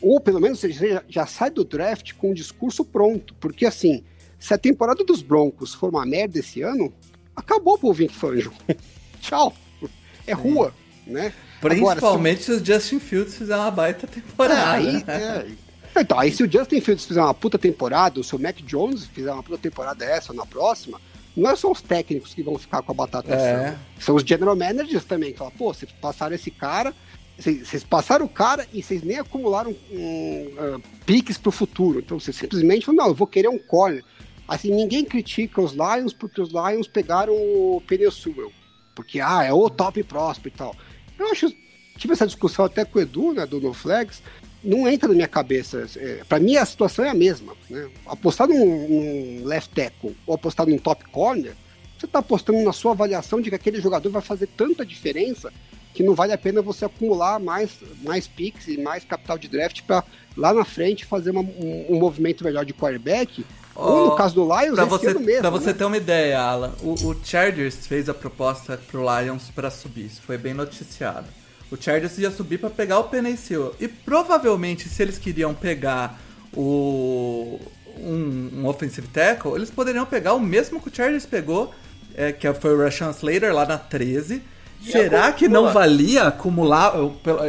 [0.00, 3.34] Ou pelo menos você já, já sai do draft com o discurso pronto.
[3.40, 4.04] Porque assim,
[4.38, 6.92] se a temporada dos Broncos for uma merda esse ano,
[7.34, 8.52] acabou pro Vink Fangio.
[9.20, 9.54] Tchau.
[10.26, 10.74] É rua,
[11.06, 11.32] né?
[11.60, 12.44] Principalmente Agora, se...
[12.44, 14.72] se o Justin Fields fizer uma baita temporada.
[14.72, 15.46] Aí, é,
[16.00, 19.06] então, aí se o Justin Fields fizer uma puta temporada, ou se o Mac Jones
[19.06, 21.00] fizer uma puta temporada essa ou na próxima,
[21.36, 23.76] não é são os técnicos que vão ficar com a batata é.
[23.98, 26.94] São os general managers também, que falam, pô, vocês passaram esse cara,
[27.38, 32.00] vocês passaram o cara e vocês nem acumularam um, uh, piques pro futuro.
[32.00, 34.02] Então você simplesmente falam, não, eu vou querer um corner.
[34.46, 38.52] Assim, ninguém critica os Lions porque os Lions pegaram o Sewell.
[38.94, 40.74] Porque, ah, é o top prospect e tal.
[41.18, 41.52] Eu acho,
[41.96, 44.20] tive essa discussão até com o Edu, né, do No Flags,
[44.64, 45.86] não entra na minha cabeça.
[45.96, 47.54] É, para mim, a situação é a mesma.
[47.70, 47.88] Né?
[48.06, 51.54] Apostar num, num, left tackle ou apostar num top corner,
[51.96, 55.52] você está apostando na sua avaliação de que aquele jogador vai fazer tanta diferença
[55.98, 57.70] que não vale a pena você acumular mais,
[58.04, 60.04] mais picks e mais capital de draft para
[60.36, 63.44] lá na frente fazer uma, um, um, movimento melhor de quarterback.
[63.74, 65.40] Oh, ou no caso do Lions, pra você, mesmo.
[65.40, 65.72] Pra você né?
[65.72, 70.04] ter uma ideia, Alan, o, o Chargers fez a proposta pro Lions para subir.
[70.04, 71.26] Isso foi bem noticiado.
[71.68, 73.36] O Chargers ia subir para pegar o Penny
[73.80, 76.16] E provavelmente, se eles queriam pegar
[76.54, 77.58] o
[77.96, 81.74] um, um offensive tackle, eles poderiam pegar o mesmo que o Chargers pegou,
[82.14, 84.40] é, que foi o Rashan Slater lá na 13
[84.80, 86.94] Será que não valia acumular?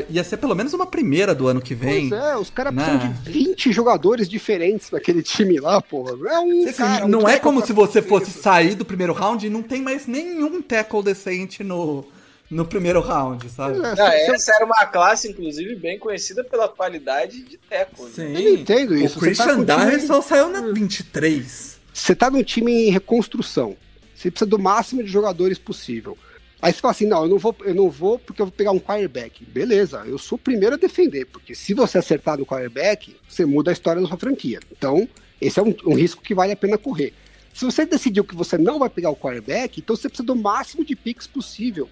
[0.09, 2.09] Ia ser pelo menos uma primeira do ano que vem.
[2.09, 2.83] Pois é, os caras né?
[2.83, 6.11] precisam de 20 jogadores diferentes naquele time lá, porra.
[6.29, 9.49] É um cara, não um é como se você fosse sair do primeiro round e
[9.49, 12.05] não tem mais nenhum tackle decente no,
[12.49, 13.77] no primeiro round, sabe?
[13.77, 18.05] É, não, essa era uma classe, inclusive, bem conhecida pela qualidade de tackle.
[18.05, 18.11] Né?
[18.13, 19.17] Sim, eu entendo isso.
[19.17, 20.23] O Christian tá Darrison time...
[20.23, 21.79] saiu na 23.
[21.93, 23.75] Você tá num time em reconstrução.
[24.15, 26.17] Você precisa do máximo de jogadores possível.
[26.61, 28.71] Aí você fala assim, não, eu não vou, eu não vou porque eu vou pegar
[28.71, 29.45] um quarterback.
[29.45, 33.71] Beleza, eu sou o primeiro a defender, porque se você acertar no quarterback, você muda
[33.71, 34.59] a história da sua franquia.
[34.71, 35.07] Então,
[35.39, 37.13] esse é um, um risco que vale a pena correr.
[37.53, 40.83] Se você decidiu que você não vai pegar o quarterback, então você precisa do máximo
[40.83, 41.89] de picks possível.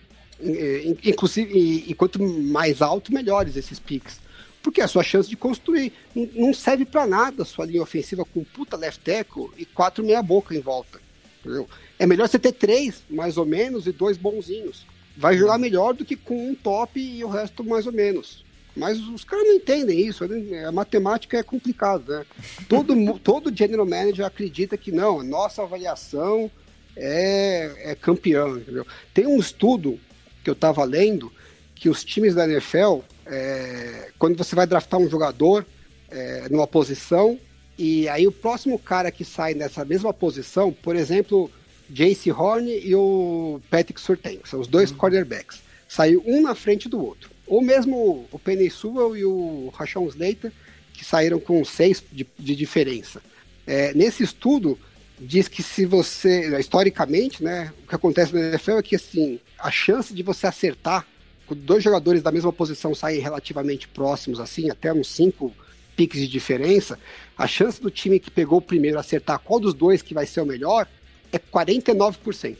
[1.03, 4.19] Inclusive, e, e quanto mais alto, melhores esses picks.
[4.61, 5.93] Porque é a sua chance de construir.
[6.13, 10.21] Não serve para nada a sua linha ofensiva com puta left tackle e quatro meia
[10.21, 10.99] boca em volta.
[11.39, 11.67] Entendeu?
[11.97, 14.85] É melhor você ter três, mais ou menos, e dois bonzinhos.
[15.15, 18.45] Vai jogar melhor do que com um top e o resto mais ou menos.
[18.75, 22.25] Mas os caras não entendem isso, a matemática é complicada, né?
[22.69, 26.51] Todo, todo general manager acredita que não, nossa avaliação
[26.95, 28.85] é, é campeão, entendeu?
[29.13, 29.99] Tem um estudo
[30.43, 31.33] que eu estava lendo
[31.73, 35.65] que os times da NFL, é, quando você vai draftar um jogador
[36.09, 37.39] é, numa posição,
[37.77, 41.51] e aí o próximo cara que sai nessa mesma posição, por exemplo,
[41.89, 44.97] Jace Horn e o Patrick Surtain, são os dois uhum.
[44.97, 45.61] quarterbacks.
[45.87, 47.29] Saiu um na frente do outro.
[47.45, 50.51] Ou mesmo o Penny Sewell e o Rashawn Slater,
[50.91, 53.21] que saíram com seis de, de diferença.
[53.65, 54.77] É, nesse estudo,
[55.19, 59.71] diz que se você, historicamente, né, o que acontece na NFL é que assim, a
[59.71, 61.05] chance de você acertar,
[61.45, 65.53] quando dois jogadores da mesma posição saem relativamente próximos, assim, até uns cinco
[65.97, 66.99] piques de diferença,
[67.35, 70.41] a chance do time que pegou o primeiro acertar qual dos dois que vai ser
[70.41, 70.87] o melhor
[71.31, 72.55] é 49%.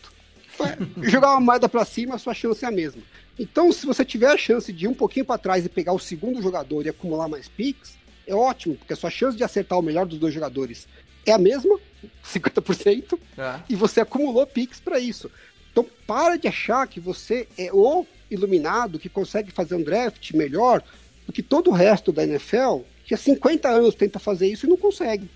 [1.04, 3.02] Jogar uma moeda para cima, a sua chance é a mesma.
[3.38, 6.00] Então, se você tiver a chance de ir um pouquinho para trás e pegar o
[6.00, 7.96] segundo jogador e acumular mais picks,
[8.26, 10.88] é ótimo, porque a sua chance de acertar o melhor dos dois jogadores
[11.26, 11.80] é a mesma,
[12.26, 13.60] 50%, é.
[13.70, 15.30] e você acumulou picks para isso.
[15.72, 20.82] Então para de achar que você é o iluminado que consegue fazer um draft melhor
[21.26, 24.70] do que todo o resto da NFL, que há 50 anos tenta fazer isso e
[24.70, 25.30] não consegue.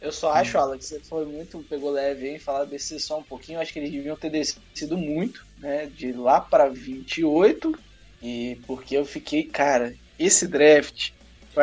[0.00, 3.22] Eu só acho, Alex, que você foi muito, pegou leve em falar desse só um
[3.22, 3.56] pouquinho.
[3.56, 5.86] Eu acho que eles deviam ter descido muito, né?
[5.86, 7.78] De lá para 28.
[8.22, 11.12] E porque eu fiquei, cara, esse draft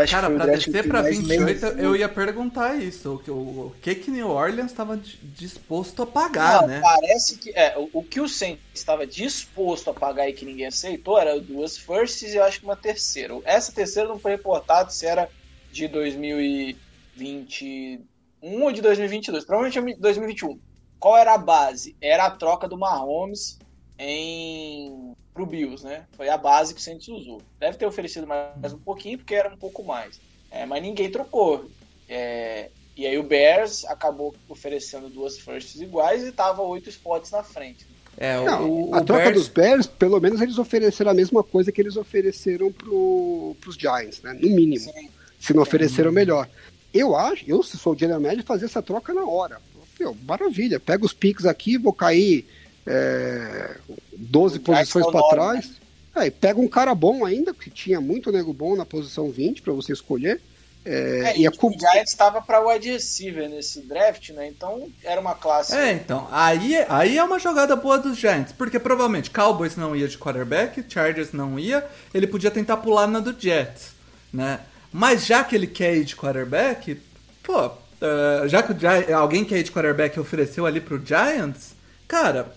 [0.09, 3.21] Cara, pra descer pra 28, eu ia perguntar isso.
[3.27, 6.81] O, o, o que que New Orleans estava disposto a pagar, não, né?
[6.81, 7.51] Parece que.
[7.51, 11.39] É, o, o que o Saints estava disposto a pagar e que ninguém aceitou era
[11.39, 13.39] duas firsts e eu acho que uma terceira.
[13.45, 15.29] Essa terceira não foi reportado se era
[15.71, 19.45] de 2021 ou de 2022.
[19.45, 20.59] Provavelmente 2021.
[20.99, 21.95] Qual era a base?
[22.01, 23.59] Era a troca do Mahomes
[23.99, 26.05] em pro Bills, né?
[26.15, 27.41] Foi a base que o Saints usou.
[27.59, 30.19] Deve ter oferecido mais um pouquinho, porque era um pouco mais.
[30.51, 31.69] É, mas ninguém trocou.
[32.07, 37.43] É, e aí o Bears acabou oferecendo duas firsts iguais e tava oito spots na
[37.43, 37.87] frente.
[38.15, 39.37] É, o, Não, o, a o troca Bears...
[39.37, 44.21] dos Bears, pelo menos eles ofereceram a mesma coisa que eles ofereceram pro, pros Giants,
[44.21, 44.33] né?
[44.33, 44.91] No mínimo.
[44.91, 45.09] Sim.
[45.39, 46.47] Se não ofereceram melhor.
[46.93, 49.59] Eu acho, eu se sou o general manager, fazer essa troca na hora.
[49.99, 52.45] Meu, maravilha, pega os picks aqui, vou cair
[52.85, 53.77] é,
[54.23, 55.69] 12 posições para trás.
[56.15, 56.27] Né?
[56.27, 59.73] É, pega um cara bom ainda, que tinha muito nego bom na posição 20 para
[59.73, 60.39] você escolher.
[60.85, 64.47] É, é, e a o Giants estava para o wide receiver nesse draft, né?
[64.47, 65.73] Então era uma classe.
[65.73, 66.27] É, então.
[66.29, 70.83] Aí, aí é uma jogada boa dos Giants, porque provavelmente Cowboys não ia de quarterback,
[70.89, 73.91] Chargers não ia, ele podia tentar pular na do Jets,
[74.31, 74.59] né?
[74.91, 77.01] Mas já que ele quer ir de quarterback,
[77.41, 81.75] pô, uh, já que alguém quer ir de quarterback ofereceu ali pro Giants,
[82.07, 82.53] cara,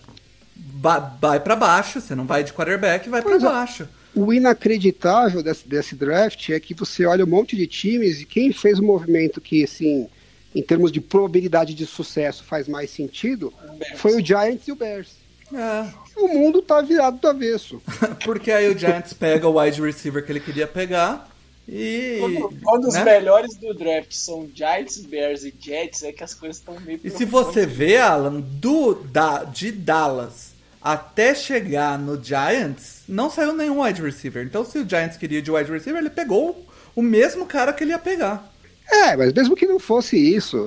[0.79, 3.39] vai para baixo, você não vai de quarterback, vai para é.
[3.39, 3.87] baixo.
[4.15, 8.51] O inacreditável desse, desse draft é que você olha um monte de times e quem
[8.51, 10.07] fez o movimento que, assim,
[10.55, 13.53] em termos de probabilidade de sucesso faz mais sentido
[13.95, 15.11] foi o Giants e o Bears.
[15.53, 15.87] É.
[16.19, 17.81] O mundo tá virado do avesso.
[18.25, 21.29] Porque aí o Giants pega o wide receiver que ele queria pegar
[21.67, 22.17] e.
[22.19, 22.89] Quando, quando né?
[22.89, 26.99] os melhores do draft são Giants, Bears e Jets, é que as coisas estão meio.
[27.03, 33.53] E se você vê, Alan, do, da, de Dallas até chegar no Giants, não saiu
[33.53, 34.45] nenhum wide receiver.
[34.45, 37.91] Então, se o Giants queria de wide receiver, ele pegou o mesmo cara que ele
[37.91, 38.51] ia pegar.
[38.89, 40.57] É, mas mesmo que não fosse isso,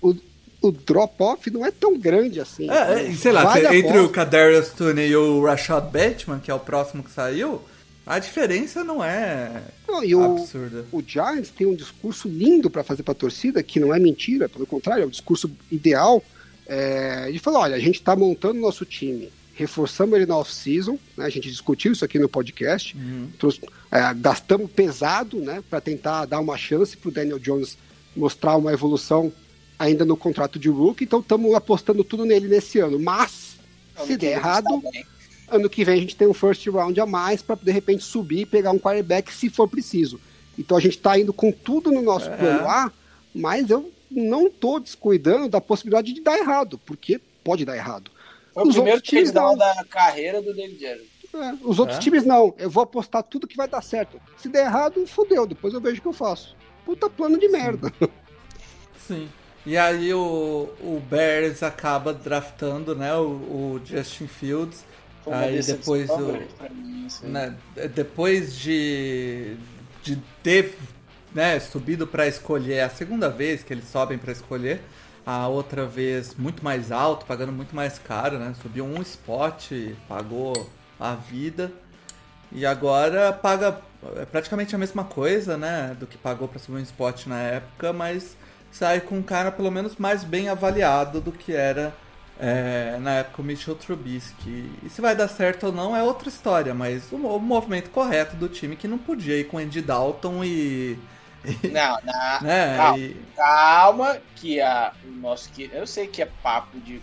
[0.00, 0.16] o,
[0.62, 2.70] o drop-off não é tão grande assim.
[2.70, 6.54] É, é sei lá, vale entre o Kadarius Tooney e o Rashad Bateman, que é
[6.54, 7.60] o próximo que saiu,
[8.06, 10.84] a diferença não é não, e absurda.
[10.90, 13.98] O, o Giants tem um discurso lindo para fazer para a torcida, que não é
[13.98, 16.22] mentira, pelo contrário, é o discurso ideal.
[16.66, 21.26] É, ele falou: olha, a gente está montando nosso time reforçamos ele na off-season, né?
[21.26, 23.28] a gente discutiu isso aqui no podcast, uhum.
[23.90, 27.76] é, gastamos pesado né, para tentar dar uma chance para o Daniel Jones
[28.16, 29.32] mostrar uma evolução
[29.78, 32.98] ainda no contrato de rookie, então estamos apostando tudo nele nesse ano.
[32.98, 33.56] Mas,
[33.96, 34.82] ano se der errado,
[35.48, 38.40] ano que vem a gente tem um first round a mais para de repente subir
[38.40, 40.20] e pegar um quarterback se for preciso.
[40.58, 42.36] Então a gente está indo com tudo no nosso é.
[42.36, 42.92] plano A,
[43.34, 48.10] mas eu não estou descuidando da possibilidade de dar errado, porque pode dar errado.
[48.54, 49.56] Foi os o primeiro times não.
[49.56, 51.10] da carreira do David Jerry.
[51.34, 52.00] É, os outros é?
[52.00, 52.54] times não.
[52.58, 54.20] Eu vou apostar tudo que vai dar certo.
[54.36, 55.46] Se der errado, fodeu.
[55.46, 56.54] Depois eu vejo o que eu faço.
[56.84, 57.92] Puta plano de merda.
[59.06, 59.28] Sim.
[59.64, 64.84] E aí o, o Bears acaba draftando, né, o, o Justin Fields.
[65.24, 66.36] Aí depois o,
[67.22, 67.54] né,
[67.94, 69.56] depois de,
[70.02, 70.76] de ter
[71.34, 74.80] né, subido para escolher, a segunda vez que eles sobem para escolher,
[75.24, 78.54] a outra vez muito mais alto, pagando muito mais caro, né?
[78.60, 79.70] Subiu um spot,
[80.08, 80.68] pagou
[80.98, 81.72] a vida.
[82.50, 83.80] E agora paga
[84.16, 85.96] é praticamente a mesma coisa, né?
[85.98, 88.36] Do que pagou para subir um spot na época, mas
[88.70, 91.94] sai com um cara pelo menos mais bem avaliado do que era
[92.40, 94.70] é, na época o Mitchell Trubisky.
[94.82, 98.34] E se vai dar certo ou não é outra história, mas o, o movimento correto
[98.36, 100.98] do time que não podia ir com Andy Dalton e
[101.70, 102.42] não, não.
[102.42, 102.76] Né?
[102.76, 103.16] Calma, e...
[103.36, 107.00] calma, que a, o nosso eu sei que é papo de,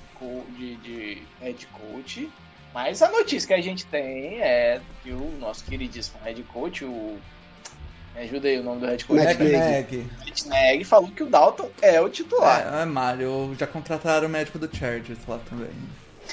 [0.58, 2.30] de, de head coach,
[2.74, 7.20] mas a notícia que a gente tem é que o nosso queridíssimo head coach, o
[8.16, 9.24] me ajuda aí o nome do head coach.
[9.24, 10.06] Matt Nagy.
[10.20, 12.80] Matt Nagy falou que o Dalton é o titular.
[12.80, 15.70] É, é Mário, já contrataram o médico do Chargers lá também.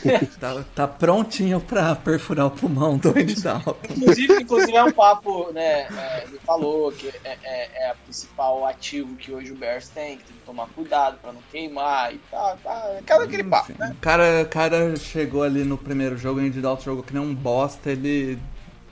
[0.41, 3.77] tá, tá, prontinho pra perfurar o pulmão do Dalton.
[3.91, 5.87] Inclusive, inclusive é um papo, né?
[5.87, 10.19] É, ele falou que é, é, é, a principal ativo que hoje o Bears tem,
[10.19, 12.57] que tem que tomar cuidado pra não queimar e tal.
[12.59, 13.95] Tá, aquela, aquele papo, né?
[13.97, 17.35] O cara, cara chegou ali no primeiro jogo, o Andy Dalton jogou que nem um
[17.35, 18.39] bosta, ele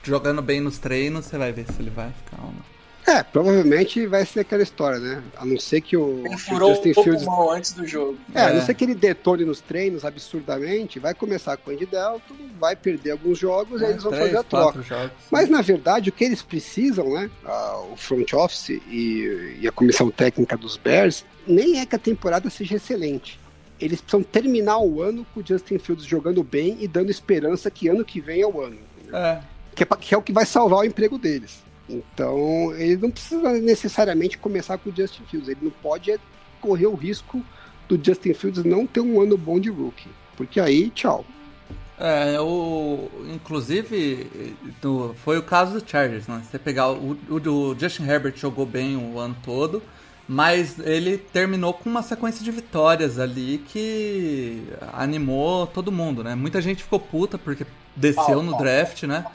[0.03, 2.74] jogando bem nos treinos, você vai ver se ele vai ficar ou não.
[3.07, 5.21] É, provavelmente vai ser aquela história, né?
[5.37, 7.23] A não ser que o, Ele furou Justin o Fields.
[7.23, 8.17] pulmão antes do jogo.
[8.33, 8.53] É, a É.
[8.53, 12.75] não ser que ele detone nos treinos absurdamente, vai começar com o Andy Dalton, vai
[12.75, 14.81] perder alguns jogos e aí eles vão É, Três, fazer a troca.
[14.81, 15.11] jogos.
[15.29, 17.29] Mas na verdade o que eles precisam, né?
[17.45, 21.99] a- o front office e, e a comissão técnica dos Bears, nem é que a
[21.99, 23.39] temporada seja excelente.
[23.79, 27.87] Eles precisam terminar o ano com o Justin Fields jogando bem e dando esperança que
[27.87, 28.77] ano que vem é o ano.
[29.13, 29.39] É.
[29.75, 31.63] Que é, que é o que vai salvar o emprego deles.
[31.87, 35.49] Então, ele não precisa necessariamente começar com o Justin Fields.
[35.49, 36.15] Ele não pode
[36.59, 37.45] correr o risco
[37.87, 40.09] do Justin Fields não ter um ano bom de rookie.
[40.35, 41.25] Porque aí, tchau.
[41.97, 46.41] É, o, inclusive, do- foi o caso do Chargers, né?
[46.43, 49.81] Você pegar o, o do Justin Herbert jogou bem o ano todo,
[50.27, 56.35] mas ele terminou com uma sequência de vitórias ali que animou todo mundo, né?
[56.35, 59.25] Muita gente ficou puta porque desceu no draft, né?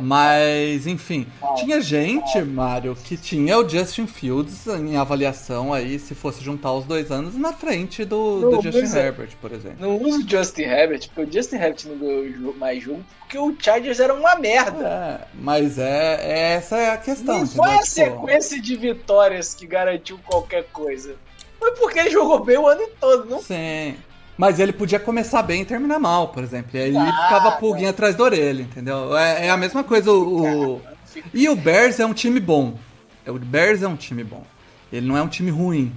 [0.00, 6.42] Mas, enfim, tinha gente, Mário, que tinha o Justin Fields em avaliação aí, se fosse
[6.42, 9.76] juntar os dois anos, na frente do, Não, do Justin é- Herbert, por exemplo.
[9.80, 13.54] Não usa o Justin Herbert, porque o Justin Herbert não ganhou mais jogo, porque o
[13.58, 14.86] Chargers era uma merda.
[14.86, 17.38] É, mas é, é- essa é a questão.
[17.38, 21.16] Não foi a sequência de vitórias que garantiu qualquer coisa.
[21.58, 23.96] Foi porque ele jogou bem o ano todo, não Sim.
[24.38, 26.70] Mas ele podia começar bem e terminar mal, por exemplo.
[26.74, 29.16] E aí Ah, ficava a pulguinha atrás da orelha, entendeu?
[29.16, 30.82] É, é a mesma coisa o, o-
[31.32, 32.78] E o Bears é um time bom.
[33.26, 34.44] O Bears é um time bom.
[34.92, 35.92] Ele não é um time ruim.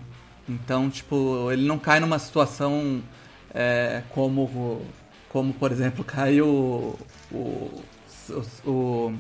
[0.48, 3.04] Então, tipo, ele não cai numa situação
[3.54, 4.82] é, como,
[5.28, 7.00] como, por exemplo, caiu o,
[7.32, 7.82] o,
[8.66, 9.14] o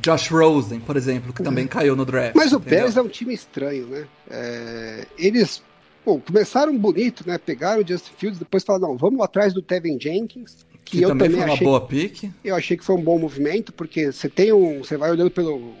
[0.00, 2.34] Josh Rosen, por exemplo, que também caiu no draft.
[2.34, 2.80] Mas o entendeu?
[2.80, 4.06] Bears é um time estranho, né?
[4.30, 5.62] É, eles
[6.04, 7.38] pô, começaram bonito, né?
[7.38, 10.66] Pegaram o Justin Fields, depois falaram, não, vamos atrás do Tevin Jenkins.
[10.84, 12.30] Que, Que eu também também, foi uma achei, boa pique.
[12.44, 14.78] eu achei que foi um bom movimento, porque você tem um.
[14.84, 15.74] Você vai olhando pelo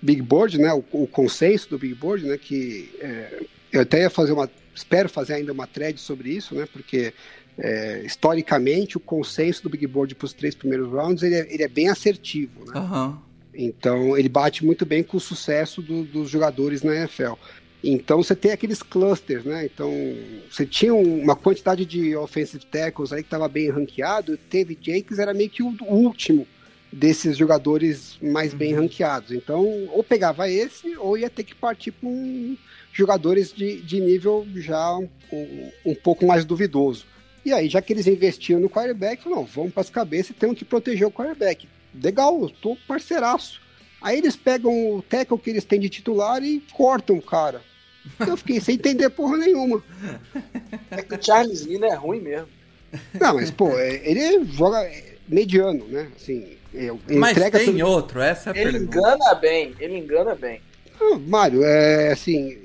[0.00, 0.72] Big Board, né?
[0.72, 2.36] O, o consenso do Big Board, né?
[2.38, 4.48] Que é, eu até ia fazer uma.
[4.74, 6.66] Espero fazer ainda uma thread sobre isso, né?
[6.72, 7.12] Porque
[7.58, 11.62] é, historicamente o consenso do Big Board para os três primeiros rounds ele é, ele
[11.62, 12.72] é bem assertivo, né?
[12.74, 13.18] Aham.
[13.54, 17.32] Então ele bate muito bem com o sucesso do- dos jogadores na NFL.
[17.84, 19.64] Então você tem aqueles clusters, né?
[19.66, 19.90] Então
[20.50, 24.36] você tinha um- uma quantidade de offensive tackles aí que estava bem ranqueado.
[24.36, 26.46] Teve Jakes era meio que o último
[26.92, 29.32] desses jogadores mais bem ranqueados.
[29.32, 32.56] Então ou pegava esse ou ia ter que partir com
[32.92, 37.04] jogadores de, de nível já um, um- um pouco mais duvidoso.
[37.44, 40.56] E aí, já que eles investiam no quarterback, não, vamos para as cabeças e temos
[40.56, 41.66] que proteger o quarterback.
[42.00, 43.60] Legal, eu tô parceiraço.
[44.00, 47.60] Aí eles pegam o tackle que eles têm de titular e cortam o cara.
[48.20, 49.82] Eu fiquei sem entender porra nenhuma.
[50.90, 52.48] É que o Charles Lino é ruim mesmo.
[53.20, 56.08] Não, mas, pô, é- ele joga é, mediano, né?
[56.14, 58.98] Assim, é, ele Mas entrega tem tudo- outro, essa é a Ele pergunta.
[58.98, 60.60] engana bem, ele engana bem.
[61.00, 62.58] Ah, Mário, é assim,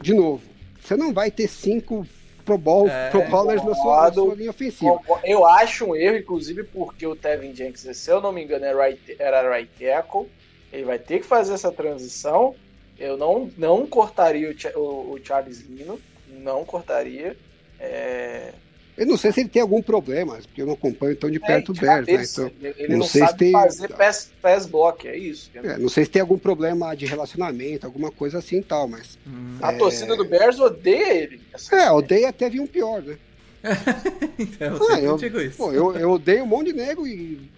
[0.00, 0.42] de novo,
[0.80, 2.06] você não vai ter cinco
[2.44, 5.00] Pro, Bowl, É, pro Bowlers na sua, na sua linha ofensiva.
[5.24, 8.84] Eu acho um erro, inclusive, porque o Tevin Jenkins, se eu não me engano, era
[8.86, 10.26] right, era right tackle.
[10.70, 12.54] Ele vai ter que fazer essa transição.
[12.98, 16.00] Eu não, não cortaria o, o- o Charles Lino.
[16.28, 17.36] Não cortaria.
[17.80, 18.52] É,
[18.96, 21.72] Eu não sei se ele tem algum problema, porque eu não acompanho tão de perto
[21.72, 22.22] o Bears, né?
[22.24, 25.50] Então, ele não não, sei se sabe tem- fazer pass, pass block, é isso.
[25.54, 29.18] é, não sei se tem algum problema de relacionamento, alguma coisa assim e tal, mas.
[29.26, 31.40] Hum, A torcida do Bears odeia ele.
[31.52, 31.74] assim.
[31.74, 33.16] É, odeio até vir um pior, né?
[34.38, 35.56] então, eu Ah, eu- digo isso.
[35.56, 37.50] Pô, eu, eu odeio um monte de nego e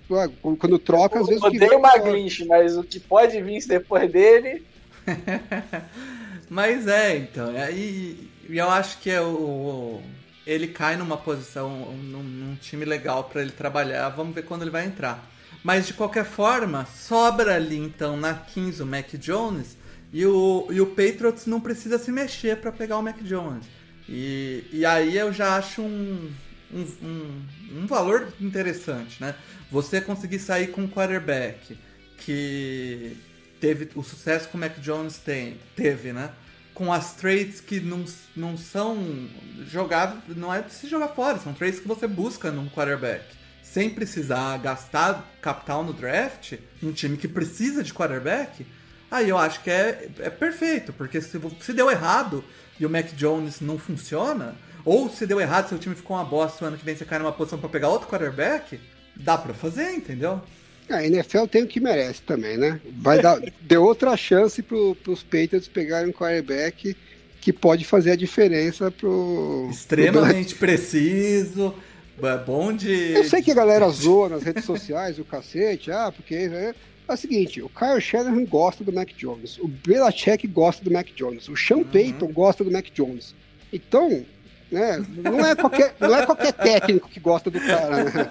[0.59, 1.83] quando troca, às vezes o que odeio vem o é.
[1.83, 4.65] Maglinch, mas o que pode vir depois dele.
[6.49, 10.03] Mas é, então, é, e, e eu acho que é o, o-
[10.47, 14.71] ele cai numa posição, num, num time legal pra ele trabalhar, vamos ver quando ele
[14.71, 15.29] vai entrar.
[15.65, 19.77] Mas de qualquer forma, sobra ali então na 15 o Mac Jones
[20.13, 23.67] e o, e o Patriots não precisa se mexer pra pegar o Mac Jones.
[24.09, 26.31] E, e aí eu já acho um,
[26.73, 27.43] um, um,
[27.83, 29.35] um valor interessante, né?
[29.69, 31.77] Você conseguir sair com um quarterback
[32.19, 33.17] que
[33.61, 36.31] teve o sucesso que o Mac Jones tem, teve, né?
[36.75, 39.29] Com as trades que não, não são
[39.69, 43.25] jogadas, não é de se jogar fora, são trades que você busca num quarterback.
[43.63, 48.67] Sem precisar gastar capital no draft, um time que precisa de quarterback,
[49.11, 52.45] aí eu acho que é, é perfeito, porque se, se deu errado
[52.79, 54.55] e o Mac Jones não funciona,
[54.85, 57.19] ou se deu errado, seu time ficou uma bosta, o ano que vem você cai
[57.19, 58.79] numa posição pra pegar outro quarterback,
[59.17, 60.43] dá pra fazer, entendeu?
[60.89, 62.81] A NFL tem o que merece também, né?
[62.99, 66.97] Vai dar, deu outra chance pro, pros Patriots pegarem um quarterback
[67.41, 69.69] que pode fazer a diferença pro.
[69.71, 71.75] extremamente preciso,
[72.23, 73.13] É bom de.
[73.13, 76.35] Eu sei que a galera zoa nas redes sociais, o cacete, ah, porque.
[76.35, 76.75] É,
[77.09, 81.07] é o seguinte, o Kyle Shanahan gosta do Mac Jones, o Belichick gosta do Mac
[81.15, 81.85] Jones, o Sean uhum.
[81.85, 83.33] Payton gosta do Mac Jones.
[83.73, 84.27] Então,
[84.71, 88.05] né, não, é qualquer, não é qualquer técnico que gosta do cara.
[88.05, 88.31] Né?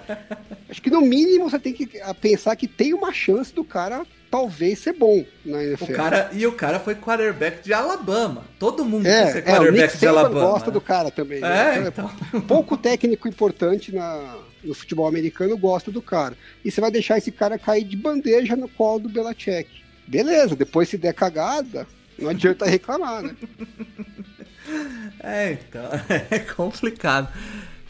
[0.68, 1.88] Acho que no mínimo você tem que
[2.20, 5.92] pensar que tem uma chance do cara talvez ser bom na NFL.
[5.92, 8.44] O cara, e o cara foi quarterback de Alabama.
[8.58, 10.40] Todo mundo é, quer ser quarterback é, Nick de Alabama.
[10.40, 11.40] gosta do cara também.
[11.40, 11.76] Né?
[11.76, 12.40] É, então, então.
[12.42, 16.36] Pouco técnico importante na, no futebol americano gosta do cara.
[16.64, 19.70] E você vai deixar esse cara cair de bandeja no colo do Belichick.
[20.06, 21.86] Beleza, depois se der cagada,
[22.18, 23.36] não adianta reclamar, né?
[25.22, 25.82] É, então,
[26.30, 27.28] é complicado.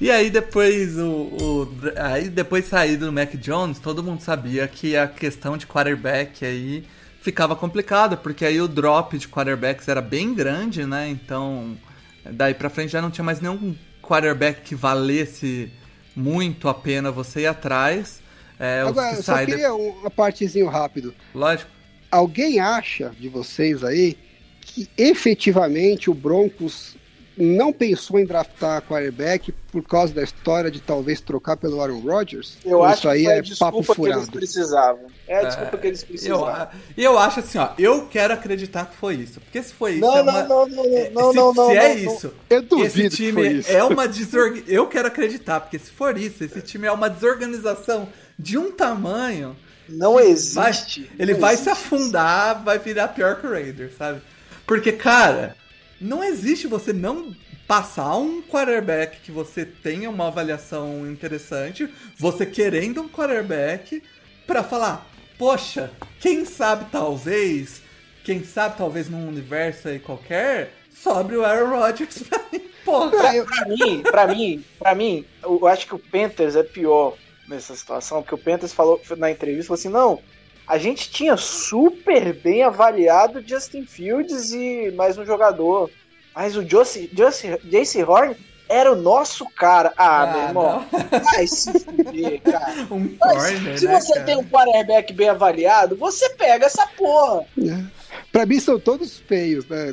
[0.00, 4.96] E aí depois o, o, aí depois saído do Mac Jones, todo mundo sabia que
[4.96, 6.84] a questão de quarterback aí
[7.22, 11.08] ficava complicada, porque aí o drop de quarterbacks era bem grande, né?
[11.08, 11.76] Então,
[12.24, 15.72] daí para frente já não tinha mais nenhum quarterback que valesse
[16.14, 18.20] muito a pena você ir atrás.
[18.58, 19.72] É, Agora, eu só queria de...
[19.72, 21.14] uma partezinho rápido.
[21.34, 21.70] Lógico.
[22.10, 24.16] Alguém acha de vocês aí
[24.66, 26.96] que efetivamente o Broncos
[27.36, 32.56] não pensou em draftar quarterback por causa da história de talvez trocar pelo Aaron Rodgers?
[32.64, 34.12] Eu acho isso aí que é papo furado.
[34.12, 35.06] que eles precisavam.
[35.28, 36.68] É a é, desculpa que eles precisavam.
[36.96, 39.40] E eu, eu, acho assim, ó, eu quero acreditar que foi isso.
[39.40, 40.00] Porque se foi isso.
[40.00, 42.34] Não, é uma, não, não, não, não, se, não, não, Se é não, isso.
[42.48, 44.64] Eu duvido esse time é uma desorg...
[44.66, 48.08] Eu quero acreditar, porque se for isso, esse time é uma desorganização
[48.38, 49.54] de um tamanho.
[49.88, 51.02] Não existe.
[51.02, 51.64] Vai, ele não vai existe.
[51.64, 54.20] se afundar, vai virar pior que o Raiders, sabe?
[54.66, 55.56] Porque, cara
[56.00, 57.34] não existe você não
[57.66, 61.88] passar um quarterback que você tenha uma avaliação interessante,
[62.18, 64.02] você querendo um quarterback
[64.46, 65.06] para falar,
[65.36, 65.90] poxa,
[66.20, 67.82] quem sabe talvez,
[68.24, 73.10] quem sabe talvez num universo aí qualquer, sobre o Aaron Rodgers pra mim, porra.
[73.10, 77.16] Pra, pra mim, pra mim, pra mim, eu acho que o Panthers é pior
[77.48, 80.22] nessa situação, porque o Panthers falou na entrevista, falou assim, não,
[80.66, 85.90] a gente tinha super bem avaliado Justin Fields e mais um jogador.
[86.34, 88.36] Mas o Josie, Josie, Jace Horn
[88.68, 89.92] era o nosso cara.
[89.96, 90.86] Ah, ah meu irmão.
[91.24, 92.66] Vai se fuder, cara.
[92.90, 94.24] Um corner, se né, você cara?
[94.24, 97.44] tem um quarterback bem avaliado, você pega essa porra.
[97.58, 97.96] É.
[98.32, 99.92] Pra mim são todos feios, né?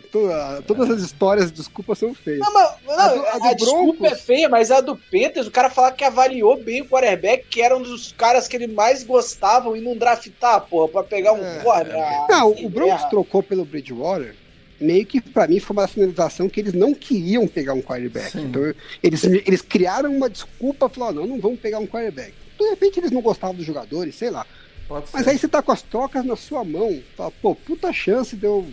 [0.67, 2.39] Todas as histórias de desculpa são feias.
[2.39, 5.47] Não, mas, não, a, do, a, do a desculpa é feia, mas a do Peters,
[5.47, 8.67] o cara falar que avaliou bem o quarterback, que era um dos caras que ele
[8.67, 11.95] mais gostava e não draftar, porra, pra pegar um é, corner.
[11.95, 14.36] Ah, não, o Broncos trocou pelo Bridgewater
[14.80, 18.32] meio que para mim foi uma sinalização que eles não queriam pegar um quarterback.
[18.32, 18.45] Sim.
[18.45, 22.34] Então eles, eles criaram uma desculpa, falaram, não, não vamos pegar um quarterback.
[22.57, 24.45] De repente eles não gostavam dos jogadores, sei lá.
[25.11, 28.45] Mas aí você tá com as trocas na sua mão, fala, pô, puta chance de
[28.45, 28.67] eu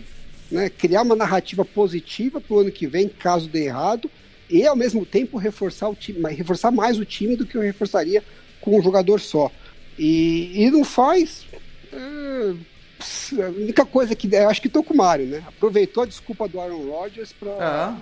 [0.51, 4.11] né, criar uma narrativa positiva pro ano que vem, caso dê errado,
[4.49, 8.21] e ao mesmo tempo reforçar o time, reforçar mais o time do que eu reforçaria
[8.59, 9.49] com um jogador só.
[9.97, 11.45] E, e não faz.
[11.91, 12.53] É,
[13.41, 15.43] a única coisa que eu acho que tô com o Mário, né?
[15.47, 17.51] Aproveitou a desculpa do Aaron Rodgers pra.
[17.59, 17.97] Ah.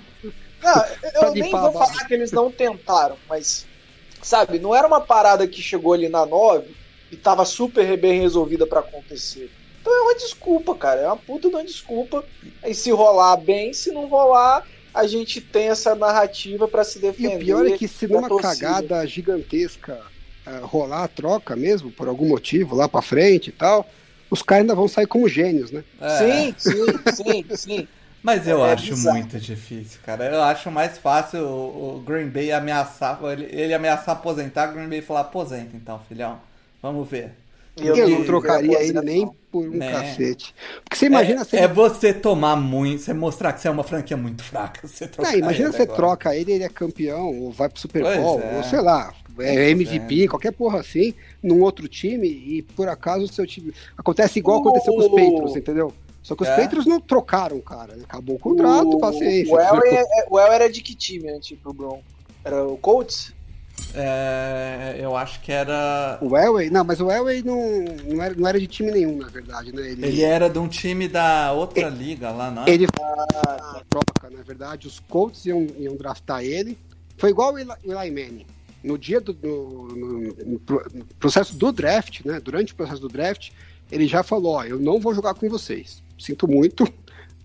[0.61, 3.65] Não, eu nem vou falar que eles não tentaram, mas,
[4.21, 6.75] sabe, não era uma parada que chegou ali na 9
[7.11, 9.49] e tava super bem resolvida para acontecer.
[9.81, 11.01] Então é uma desculpa, cara.
[11.01, 12.23] É uma puta de uma desculpa.
[12.65, 17.33] E se rolar bem, se não rolar, a gente tem essa narrativa para se defender.
[17.33, 20.01] E o pior é que se numa cagada gigantesca
[20.45, 23.89] uh, rolar a troca mesmo, por algum motivo, lá para frente e tal,
[24.29, 25.83] os caras ainda vão sair como gênios, né?
[25.99, 26.17] É.
[26.17, 27.87] Sim, sim, sim, sim.
[28.21, 29.17] Mas eu é, acho bizarro.
[29.17, 30.25] muito difícil, cara.
[30.25, 35.01] Eu acho mais fácil o, Green Bay ameaçar, ele, ele ameaçar aposentar, o Green Bay
[35.01, 36.39] falar aposenta então, filhão.
[36.81, 37.31] Vamos ver.
[37.77, 39.91] Eu, eu não trocaria ele nem por um né?
[39.91, 40.53] cacete.
[40.83, 41.41] Porque você imagina...
[41.41, 41.57] É, você...
[41.57, 44.85] é você tomar muito, você mostrar que você é uma franquia muito fraca.
[44.87, 45.97] Você não, imagina você agora.
[45.97, 48.57] troca ele, ele é campeão, ou vai pro Super Bowl, é.
[48.57, 50.27] ou sei lá, é MVP, é.
[50.27, 53.73] qualquer porra assim, num outro time, e por acaso o seu time.
[53.97, 55.93] Acontece igual aconteceu com os Patriots, entendeu?
[56.21, 56.55] Só que os é.
[56.55, 57.97] Patriots não trocaram, cara.
[58.03, 59.53] Acabou o contrato, o, paciência.
[59.53, 62.01] O Elway, é, o Elway era de que time antes pro Bron?
[62.43, 63.33] Era o Colts?
[63.95, 66.19] É, eu acho que era.
[66.21, 66.69] O Elway?
[66.69, 67.57] Não, mas o Elway não,
[68.05, 69.89] não, era, não era de time nenhum, na verdade, né?
[69.89, 72.69] Ele, ele era de um time da outra ele, liga lá, não é?
[72.69, 76.77] Ele ah, troca, na verdade, os Colts iam, iam draftar ele.
[77.17, 78.45] Foi igual o Eli, Eli Manning
[78.83, 82.39] no dia do no, no, no, processo do draft, né?
[82.39, 83.51] Durante o processo do draft,
[83.91, 86.01] ele já falou: ó, eu não vou jogar com vocês.
[86.17, 86.87] Sinto muito,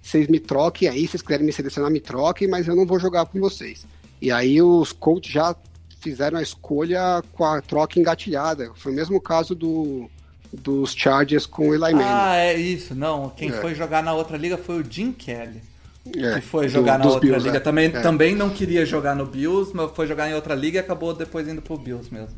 [0.02, 3.26] vocês me troquem aí, vocês quiserem me selecionar, me troquem, mas eu não vou jogar
[3.26, 3.86] com vocês.
[4.20, 5.54] E aí os Colts já
[6.00, 8.70] fizeram a escolha com a troca engatilhada.
[8.74, 10.10] Foi o mesmo caso do,
[10.52, 12.04] dos Chargers com o Eli Manning.
[12.04, 12.94] Ah, é isso.
[12.94, 13.52] Não, quem é.
[13.52, 15.62] foi jogar na outra liga foi o Jim Kelly.
[16.16, 17.56] É, que foi jogar do, na outra Bills, liga.
[17.56, 17.60] é.
[17.60, 18.00] Também, É.
[18.00, 21.48] também não queria jogar no Bills, mas foi jogar em outra liga e acabou depois
[21.48, 22.34] indo pro Bills mesmo.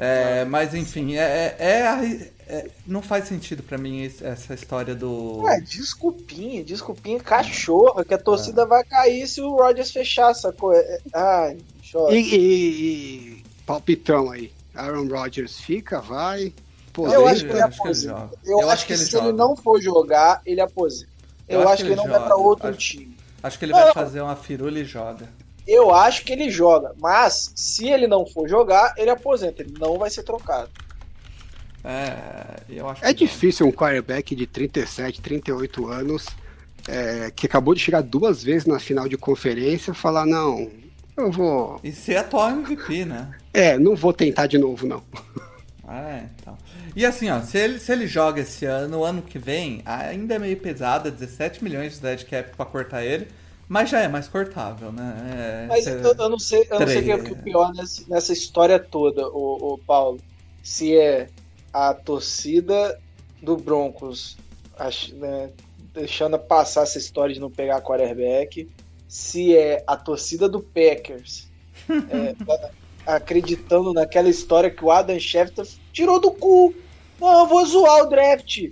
[0.00, 5.40] É, mas enfim, é, é- é é- não faz sentido pra mim essa história do.
[5.42, 10.82] Ué, desculpinha, desculpinha cachorra, que a torcida vai cair se o Rodgers fechar essa coisa.
[11.12, 11.58] Ai,
[11.90, 12.14] chora.
[12.14, 12.38] E, e-
[13.38, 14.52] e palpitão aí.
[14.74, 16.52] Aaron Rodgers fica, vai.
[16.92, 18.30] Pô, Eu acho que ele aposenta.
[18.46, 19.28] Eu, acho que, ele se joga.
[19.28, 21.10] ele não for jogar, ele aposenta.
[21.48, 22.40] Eu, acho, que ele não vai pra joga.
[22.40, 23.16] outro Acho- time.
[23.42, 23.94] Acho que ele vai Não.
[23.94, 25.28] fazer uma firula e joga.
[25.66, 29.62] Eu acho que ele joga, mas se ele não for jogar, ele aposenta.
[29.62, 30.70] Ele não vai ser trocado.
[31.84, 36.26] É, eu acho É que difícil um quarterback de 37, 38 anos,
[36.88, 40.70] é, que acabou de chegar duas vezes na final de conferência, falar, não,
[41.16, 41.72] eu vou.
[41.74, 41.80] não.
[41.84, 43.30] E ser atual MVP, né?
[43.54, 45.02] É, não vou tentar de novo, não.
[45.90, 46.56] É, então.
[46.94, 50.34] E assim, ó, se ele, se ele joga esse ano, o ano que vem, ainda
[50.34, 53.28] é meio pesado, é 17 milhões de dead cap pra cortar ele,
[53.66, 55.66] mas já é mais cortável, né?
[55.66, 58.04] É, Mas eu, eu não sei, eu não sei o que é o pior nessa,
[58.08, 60.20] nessa história toda, o, o Paulo.
[60.62, 61.30] Se é
[61.72, 63.00] a torcida
[63.40, 64.36] do Broncos
[64.78, 65.52] ach- né,
[65.94, 68.68] deixando passar essa história de não pegar quarterback,
[69.06, 71.50] se é a torcida do Packers
[72.08, 72.34] é,
[73.16, 76.74] acreditando naquela história que o Adam Schefter tirou do cu.
[77.20, 78.64] Não, eu vou zoar o draft.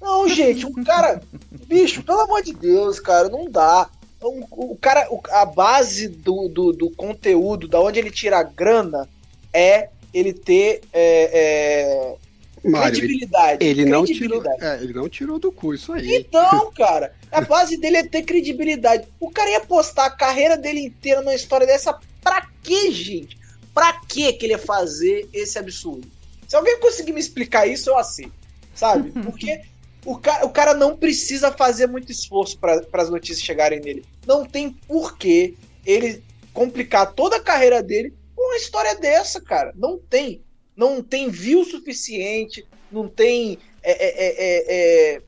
[0.00, 1.22] Não, gente, um cara.
[1.66, 3.88] Bicho, pelo amor de Deus, cara, não dá.
[4.22, 9.08] Um- O, cara, a base do, do, do conteúdo, da onde ele tira a grana,
[9.52, 12.14] é ele ter é,
[12.64, 13.64] é, Mário, ele, credibilidade.
[13.66, 14.64] ele não tirou, credibilidade.
[14.64, 16.16] é, ele não tirou do cu isso aí.
[16.16, 19.06] Então, cara, a base dele é ter credibilidade.
[19.18, 23.41] O cara ia postar a carreira dele inteira numa história dessa pra quê, gente?
[23.74, 26.08] Pra quê que ele ia fazer esse absurdo?
[26.46, 28.34] Se alguém conseguir me explicar isso, eu aceito.
[28.74, 29.10] Sabe?
[29.22, 29.62] Porque
[30.04, 34.04] o cara, o cara não precisa fazer muito esforço para as notícias chegarem nele.
[34.26, 35.54] Não tem porquê
[35.86, 39.72] ele complicar toda a carreira dele com uma história dessa, cara.
[39.76, 40.42] Não tem.
[40.76, 45.22] Não tem view suficiente, não tem é, é, é, é, é,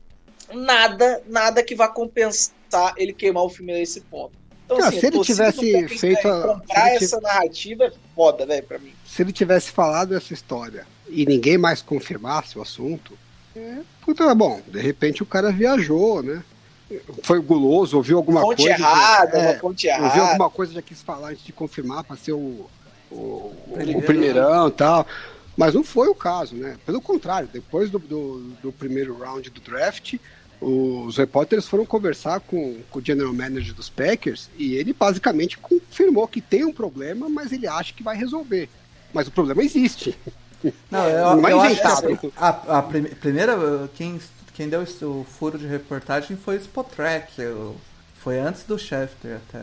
[0.53, 4.37] nada, nada que vá compensar ele queimar o filme nesse ponto.
[4.65, 8.45] Então, Cara, assim, se ele tivesse feito a- comprar se ele essa narrativa é foda,
[8.45, 8.91] velho, pra mim.
[9.05, 13.17] Se ele tivesse falado essa história e ninguém mais confirmasse o assunto,
[13.55, 16.43] é, puta, bom, de repente o cara viajou, né?
[17.23, 18.73] Foi guloso, ouviu alguma fonte coisa.
[18.79, 20.21] errada, é, uma ouviu errada.
[20.21, 22.69] alguma coisa, já quis falar antes de confirmar para ser o,
[23.11, 24.01] o, o Primeiro.
[24.01, 25.05] primeirão e tal.
[25.57, 26.75] Mas não foi o caso, né?
[26.85, 30.15] Pelo contrário, depois do, do, do primeiro round do draft,
[30.67, 36.27] os repórteres foram conversar com, com o general manager dos Packers e ele basicamente confirmou
[36.27, 38.69] que tem um problema, mas ele acha que vai resolver.
[39.13, 40.17] Mas o problema existe.
[40.89, 43.55] Não, eu, Não é eu acho que a, a prime- primeira,
[43.95, 44.19] quem,
[44.53, 47.33] quem deu o furo de reportagem foi o Spotrack,
[48.15, 49.61] foi antes do Schefter até.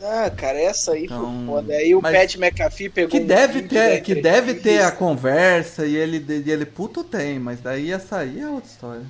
[0.00, 1.72] Ah, cara, essa aí Então, foi foda.
[1.74, 5.86] Aí o Pat McAfee pegou Que um deve da ter, que deve ter a conversa
[5.86, 9.06] e ele, e ele puto tem, mas daí essa aí é outra história.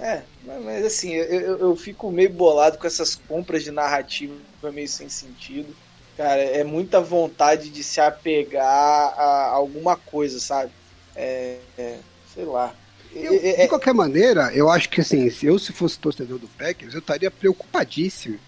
[0.00, 4.34] É, mas, assim, eu, eu, eu fico meio bolado com essas compras de narrativa
[4.72, 5.74] meio sem sentido.
[6.16, 10.72] Cara, é muita vontade de se apegar a alguma coisa, sabe?
[11.14, 11.98] É, é,
[12.34, 12.74] sei lá.
[13.14, 16.38] Eu, É- é- de qualquer maneira, eu acho que assim, se eu se fosse torcedor
[16.38, 18.38] do Packers, eu estaria preocupadíssimo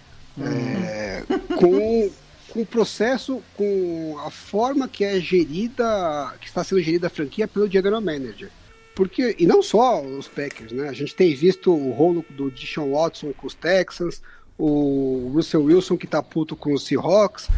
[0.41, 1.23] é,
[1.57, 2.11] com,
[2.51, 7.47] com o processo, com a forma que é gerida, que está sendo gerida a franquia
[7.47, 8.51] pelo general manager.
[8.99, 10.89] Porque, e não só os Packers, né?
[10.89, 14.21] A gente tem visto o rolo do Deshaun Watson com os Texans,
[14.59, 17.49] o Russell Wilson que tá puto com os Seahawks.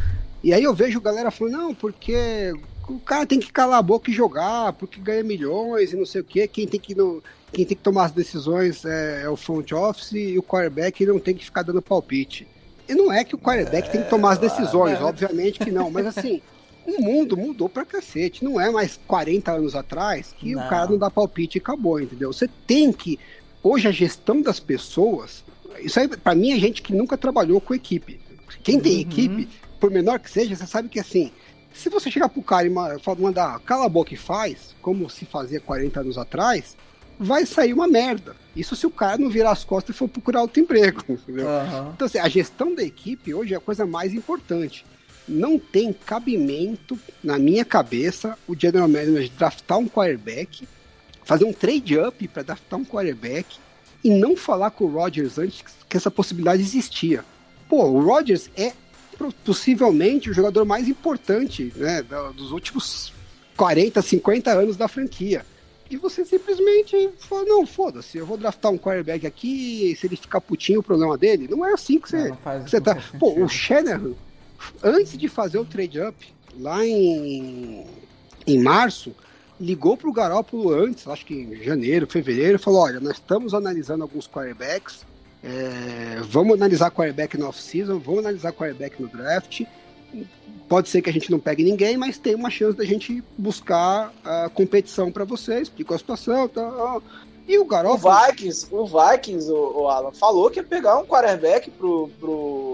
[0.45, 2.53] E aí eu vejo galera falando, não, porque
[2.86, 6.20] o cara tem que calar a boca e jogar, porque ganha milhões e não sei
[6.20, 6.47] o quê.
[6.47, 10.12] Quem tem que, no, quem tem que tomar as decisões é, é o front office
[10.12, 12.47] e o quarterback não tem que ficar dando palpite.
[12.86, 15.03] E não é que o quarterback tem que tomar as decisões, é.
[15.03, 16.43] obviamente que não, mas assim,
[16.87, 18.45] o mundo mudou pra cacete.
[18.45, 20.64] Não é mais 40 anos atrás que Não.
[20.64, 22.33] o cara não dá palpite e acabou, entendeu?
[22.33, 23.18] Você tem que.
[23.62, 25.45] Hoje a gestão das pessoas.
[25.81, 28.20] Isso aí, pra mim, é gente que nunca trabalhou com equipe.
[28.62, 29.01] Quem tem Uhum.
[29.01, 31.31] equipe, por menor que seja, você sabe que assim.
[31.72, 35.61] Se você chegar pro cara e mandar cala a boca e faz, como se fazia
[35.61, 36.76] 40 anos atrás,
[37.18, 38.35] vai sair uma merda.
[38.57, 41.49] Isso se o cara não virar as costas e for procurar outro emprego, entendeu?
[41.49, 41.93] Aham.
[41.95, 44.85] Então, assim, a gestão da equipe hoje é a coisa mais importante.
[45.31, 50.66] Não tem cabimento, na minha cabeça, o general manager draftar um quarterback,
[51.24, 53.57] fazer um trade-up para draftar um quarterback
[54.03, 57.24] e não falar com o Rodgers antes que essa possibilidade existia.
[57.68, 58.72] Pô, o Rodgers é
[59.45, 62.03] possivelmente o jogador mais importante né,
[62.35, 63.12] dos últimos
[63.57, 65.45] 40, 50 anos da franquia.
[65.91, 70.41] e você simplesmente fala, não, foda-se, eu vou draftar um quarterback aqui, se ele ficar
[70.41, 71.47] putinho, o problema dele.
[71.49, 72.95] Não é assim que você, Não, não faz- que você tá.
[72.95, 73.45] faz Pô, sentido.
[73.45, 74.12] o Shanahan,
[74.82, 76.16] antes de fazer o trade-up,
[76.58, 77.86] lá em,
[78.46, 79.14] em março,
[79.61, 84.26] ligou pro Garoppolo antes, acho que em janeiro, fevereiro, falou, olha, nós estamos analisando alguns
[84.26, 85.04] quarterbacks,
[85.42, 89.62] é, vamos analisar quarterback no off-season, vamos analisar quarterback no draft,
[90.68, 94.12] pode ser que a gente não pegue ninguém, mas tem uma chance da gente buscar
[94.24, 97.02] a competição para você, explicou a situação, tal.
[97.46, 98.14] E o O Garoppolo...
[98.26, 102.70] Vikings, o Vikings, o, o Alan, falou que ia pegar um quarterback pro, pro,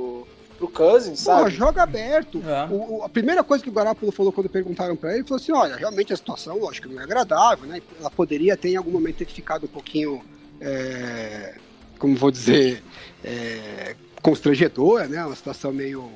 [0.57, 1.51] pro Cousins, Porra, sabe?
[1.55, 2.43] joga aberto.
[2.47, 2.65] É.
[2.73, 5.41] O- o- a primeira coisa que o Garoppolo falou quando perguntaram pra ele, ele falou
[5.43, 7.81] assim, olha, realmente a situação, lógico, não é agradável, né?
[8.01, 10.23] Ela poderia ter em algum momento ter ficado um pouquinho,
[10.61, 11.55] é,
[11.99, 12.83] como vou dizer,
[13.25, 15.25] é, constrangedora, né?
[15.25, 16.11] Uma situação meio,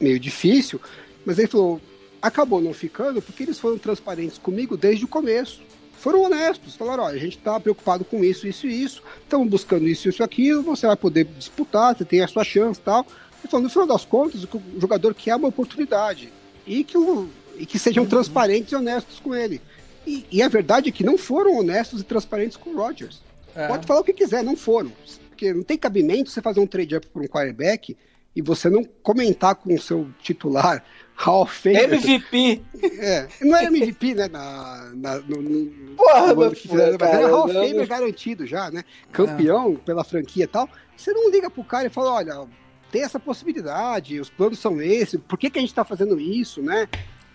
[0.00, 0.80] meio difícil.
[1.24, 1.80] Mas ele falou,
[2.20, 5.62] acabou não ficando porque eles foram transparentes comigo desde o começo.
[5.96, 9.86] Foram honestos, falaram, olha, a gente tá preocupado com isso, isso e isso, estamos buscando
[9.88, 13.06] isso, isso, aquilo, você vai poder disputar, você tem a sua chance e tal.
[13.48, 16.32] Falou, no final das contas, o jogador quer é uma oportunidade.
[16.66, 17.28] E que, o,
[17.58, 19.60] e que sejam transparentes e honestos com ele.
[20.06, 23.22] E, e a verdade é que não foram honestos e transparentes com o Rodgers.
[23.54, 23.68] É.
[23.68, 24.92] Pode falar o que quiser, não foram.
[25.28, 27.96] Porque não tem cabimento você fazer um trade-up por um quarterback
[28.36, 30.84] e você não comentar com o seu titular,
[31.14, 31.84] Hall of Famer.
[31.94, 32.62] MVP.
[32.98, 34.28] É, não era MVP, né?
[34.28, 38.70] Na, na- no, no- Porra, no que fizeram, mas era Hall of Famer garantido já,
[38.70, 38.84] né?
[39.12, 40.68] Campeão pela franquia e tal.
[40.96, 42.46] Você não liga pro cara e fala, olha,
[42.94, 46.62] tem essa possibilidade, os planos são esses, por que, que a gente tá fazendo isso,
[46.62, 46.86] né?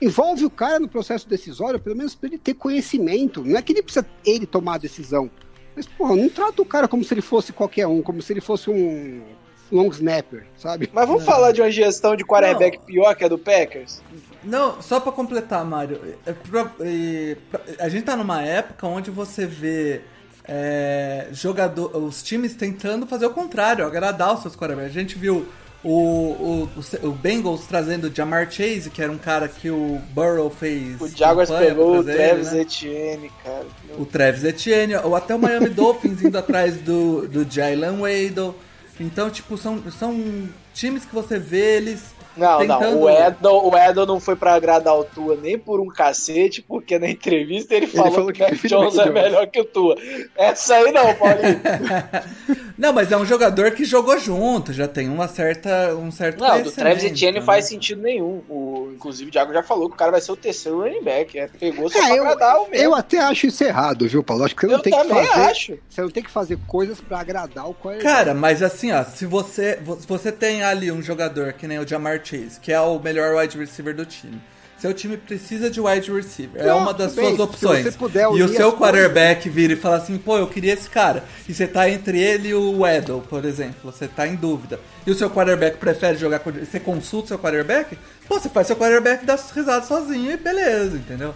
[0.02, 3.44] Envolve o cara no processo decisório, pelo menos para ele ter conhecimento.
[3.44, 5.30] Não é que ele precisa ele tomar a decisão.
[5.76, 8.40] Mas, porra, não trata o cara como se ele fosse qualquer um, como se ele
[8.40, 9.22] fosse um
[9.70, 10.90] long snapper, sabe?
[10.94, 11.32] Mas vamos Não.
[11.34, 12.86] falar de uma gestão de quarterback Não.
[12.86, 14.02] pior que a do Packers?
[14.42, 19.12] Não, só pra completar, Mário, é pra- é, pra- a gente tá numa época onde
[19.12, 20.00] você vê
[20.46, 24.96] é, jogador, os times tentando fazer o contrário, agradar os seus quarterbacks.
[24.96, 25.48] A gente viu
[25.84, 26.70] o, o,
[27.04, 31.00] o, Bengals trazendo o Jamar Chase, que era um cara que o Burrow fez.
[31.00, 32.62] O Jaguars pegou o trazer Travis né?
[32.62, 33.66] Etienne, cara.
[33.98, 38.56] o Travis Etienne, ou até o Miami Dolphins indo atrás do, do Jalen Waddle.
[39.00, 42.82] Então, tipo, são, são times que você vê eles Não, tentando...
[42.82, 46.62] não, o Edel, o Edel não foi pra agradar o Tua nem por um cacete,
[46.62, 49.66] porque na entrevista ele falou, falou que que o Mac Jones é melhor que o
[49.66, 49.96] Tua.
[50.36, 51.60] Essa aí não, Paulinho.
[52.80, 56.62] Não, mas é um jogador que jogou junto, já tem uma certa, um certo Não,
[56.62, 57.46] do Travis Etienne né?
[57.46, 58.42] faz sentido nenhum.
[58.48, 61.38] O, inclusive, o Thiago já falou que o cara vai ser o terceiro running back.
[61.38, 62.86] É, pegou só É, pra eu, agradar o mesmo.
[62.86, 64.46] eu até acho isso errado, viu, Paulo?
[64.46, 65.40] Acho que você não Eu tem que fazer.
[65.42, 65.80] acho.
[65.90, 68.02] Você não tem que fazer coisas pra agradar o quarterback.
[68.16, 71.86] Cara, mas assim, ó, se você, se você tem ali um jogador que nem o
[71.86, 74.40] Jamar Chase, que é o melhor wide receiver do time,
[74.78, 77.84] seu time precisa de wide receiver, é uma das bem, suas se opções.
[77.84, 81.24] você puder e o seu quarterback vira e fala assim, pô, eu queria esse cara.
[81.50, 84.80] E você tá entre ele e o Weddle, por exemplo, você tá em dúvida.
[85.06, 86.52] E o seu quarterback prefere jogar com.
[86.52, 87.98] Você consulta o seu quarterback?
[88.28, 91.36] Pô, você faz seu quarterback dar risada sozinho e beleza, entendeu?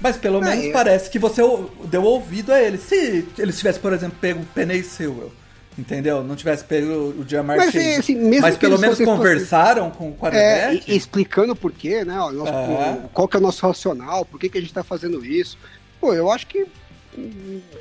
[0.00, 1.40] Mas pelo É, menos eu- parece que você
[1.84, 2.76] deu ouvido a ele.
[2.76, 5.32] Se eles tivessem, por exemplo, pego o Penny Sewell,
[5.78, 6.22] entendeu?
[6.22, 7.94] Não tivesse pego o Jamar Mas, Chase.
[7.94, 10.90] assim, mesmo Mas pelo menos conversaram com o É, quarterback.
[10.90, 12.18] e- explicando por quê, né?
[12.18, 12.98] ó, nosso- É.
[13.04, 15.56] o- qual que é o nosso racional, por que, que a gente tá fazendo isso.
[16.00, 16.66] Pô, eu acho que.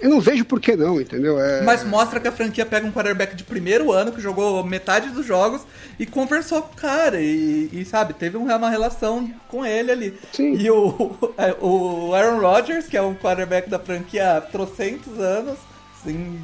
[0.02, 1.40] Eu não vejo por que não, entendeu?
[1.40, 5.10] É, Mas mostra que a franquia pega um quarterback de primeiro ano, que jogou metade
[5.10, 5.62] dos jogos,
[5.98, 7.22] e conversou com o cara.
[7.22, 10.14] E, e, sabe, teve um- uma relação com ele ali.
[10.34, 10.54] Sim.
[10.56, 11.16] E o,
[11.62, 15.58] o Aaron Rodgers, que é um quarterback da franquia há trocentos anos,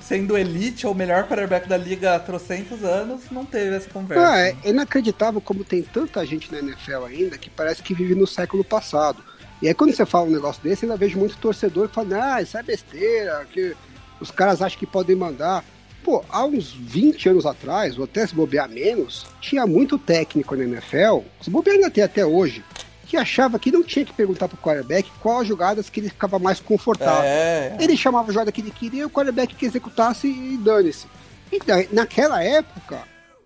[0.01, 4.33] sendo elite ou melhor quarterback da liga há trocentos anos, não teve essa conversa.
[4.33, 8.27] Ah, é inacreditável como tem tanta gente na NFL ainda que parece que vive no
[8.27, 9.23] século passado.
[9.61, 12.41] E aí quando você fala um negócio desse, ainda vejo muito torcedor que fala, ah,
[12.41, 13.75] isso é besteira, que
[14.19, 15.63] os caras acham que podem mandar.
[16.03, 20.63] Pô, há uns 20 anos atrás, ou até se bobear menos, tinha muito técnico na
[20.63, 22.63] NFL, se bobear ainda tem até hoje,
[23.07, 26.37] que achava que não tinha que perguntar pro quarterback qual as jogadas que ele ficava
[26.37, 27.23] mais confortável.
[27.23, 31.07] É, Ele chamava a jogada que ele queria, o quarterback que executasse e dane-se.
[31.51, 33.01] Então, naquela época,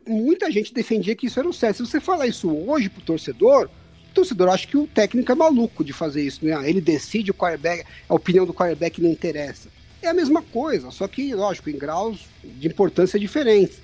[0.08, 1.78] muita gente defendia que isso era o certo.
[1.78, 3.70] Se você falar isso hoje pro torcedor,
[4.10, 6.58] o torcedor acha que o técnico é maluco de fazer isso, né?
[6.68, 9.70] Ele decide o quarterback, a opinião do quarterback não interessa.
[10.02, 13.78] É a mesma coisa, só que, lógico, em graus de importância diferentes.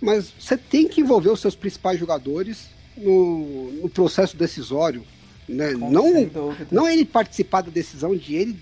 [0.00, 2.66] Mas você tem que envolver os seus principais jogadores
[2.96, 5.04] no, no processo decisório.
[5.54, 5.72] Né?
[5.74, 6.04] com- Não,
[6.70, 8.56] não ele participar da decisão de ele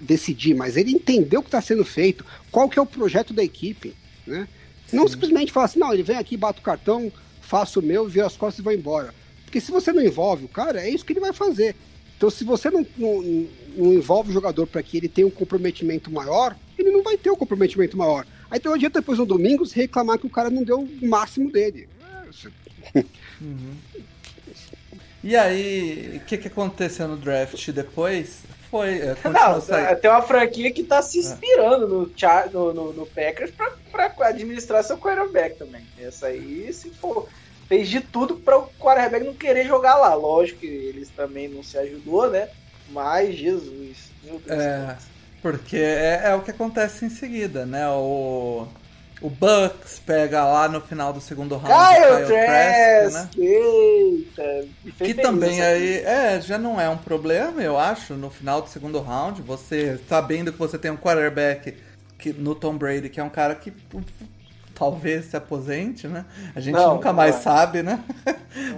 [0.00, 3.42] decidir, mas ele entender o que está sendo feito, qual que é o projeto da
[3.42, 3.94] equipe,
[4.26, 4.46] né?
[4.92, 8.26] Não simplesmente falar assim, não, ele vem aqui, bate o cartão, faço o meu, vira
[8.26, 9.14] as costas e vai embora.
[9.44, 11.74] Porque se você não envolve o cara, é isso que ele vai fazer.
[12.16, 16.10] Então, se você não, não, não envolve o jogador para que ele tenha um comprometimento
[16.10, 18.26] maior, ele não vai ter um comprometimento maior.
[18.50, 21.50] Aí então adianta depois no domingo se reclamar que o cara não deu o máximo
[21.50, 21.88] dele.
[23.40, 23.74] Uhum.
[25.24, 28.42] E aí, o que, que aconteceu no draft depois?
[28.70, 28.98] Foi.
[28.98, 29.98] É, não, saindo.
[29.98, 32.12] tem uma franquia que tá se inspirando no,
[32.52, 33.70] no, no, no Packers pra,
[34.10, 35.86] pra administrar seu quarterback também.
[35.98, 37.26] Essa aí, se for.
[37.66, 40.12] Fez de tudo para o quarterback não querer jogar lá.
[40.12, 42.50] Lógico que eles também não se ajudou, né?
[42.90, 44.60] Mas, Jesus, meu Deus.
[44.60, 44.98] É,
[45.40, 47.88] porque é, é o que acontece em seguida, né?
[47.88, 48.68] O
[49.20, 53.28] o Bucks pega lá no final do segundo round Kyle, Kyle Trask, né?
[53.38, 58.68] Eita, que também aí é, já não é um problema, eu acho, no final do
[58.68, 61.74] segundo round, você sabendo que você tem um quarterback
[62.18, 63.72] que, no Tom Brady, que é um cara que
[64.74, 66.24] talvez se aposente, né?
[66.54, 68.00] A gente não, nunca mais sabe, né?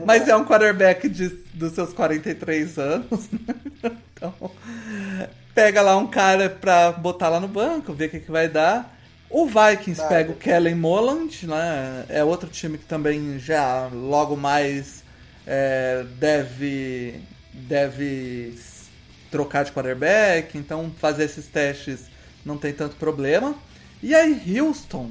[0.05, 3.29] Mas é um quarterback de, dos seus 43 anos.
[3.83, 3.93] Né?
[4.15, 4.51] então,
[5.55, 8.96] pega lá um cara pra botar lá no banco, ver o que, que vai dar.
[9.29, 10.09] O Vikings Vai.
[10.09, 12.07] pega o Kellen Moland, né?
[12.09, 15.03] É outro time que também já logo mais
[15.47, 17.21] é, deve
[17.53, 18.59] deve
[19.31, 22.07] trocar de quarterback, então fazer esses testes
[22.45, 23.55] não tem tanto problema.
[24.03, 25.11] E aí Houston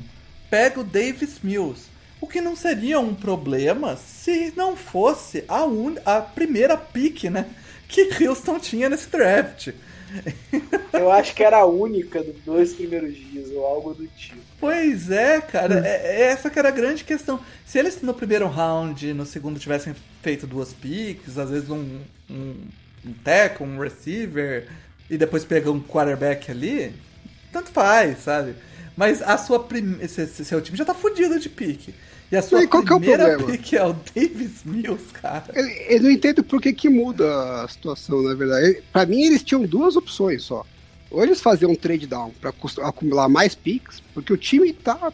[0.50, 1.88] pega o Davis Mills,
[2.22, 5.96] o que não seria um problema se não fosse a, un...
[6.06, 7.48] a primeira pick, né,
[7.88, 9.70] que Houston tinha nesse draft.
[10.94, 14.38] Eu acho que era a única dos dois primeiros dias, ou algo do tipo.
[14.60, 15.80] Pois é, cara.
[15.80, 15.84] Hum.
[15.86, 17.40] É, essa que era a grande questão.
[17.66, 22.00] Se eles no primeiro round, no segundo, tivessem feito duas picks, às vezes um,
[22.30, 22.56] um,
[23.06, 24.68] um tackle, um receiver,
[25.10, 26.94] e depois pegar um quarterback ali,
[27.52, 28.56] tanto faz, sabe?
[28.96, 30.00] Mas a sua prim...
[30.08, 31.94] seu time já tá fudido de pique.
[32.32, 35.46] E a sua e primeira é pick é o Davis Mills, cara.
[35.54, 38.82] Eu, eu, não entendo por que, que muda a situação, na verdade.
[38.92, 40.66] Para mim, eles tinham duas opções só.
[41.12, 42.52] Ou eles faziam um trade down para
[42.84, 45.14] acumular mais picks, porque o time tá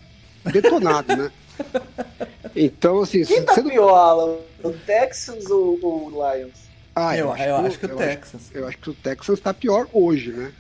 [0.51, 1.31] detonado, né?
[2.53, 3.23] Então, assim.
[3.23, 4.35] Quem tá pior, Alan?
[4.63, 6.71] O Texans ou o Lions?
[6.93, 8.41] Ah, eu, eu acho, eu acho que o Texans.
[8.49, 10.51] Acho, eu acho que o Texans tá pior hoje, né?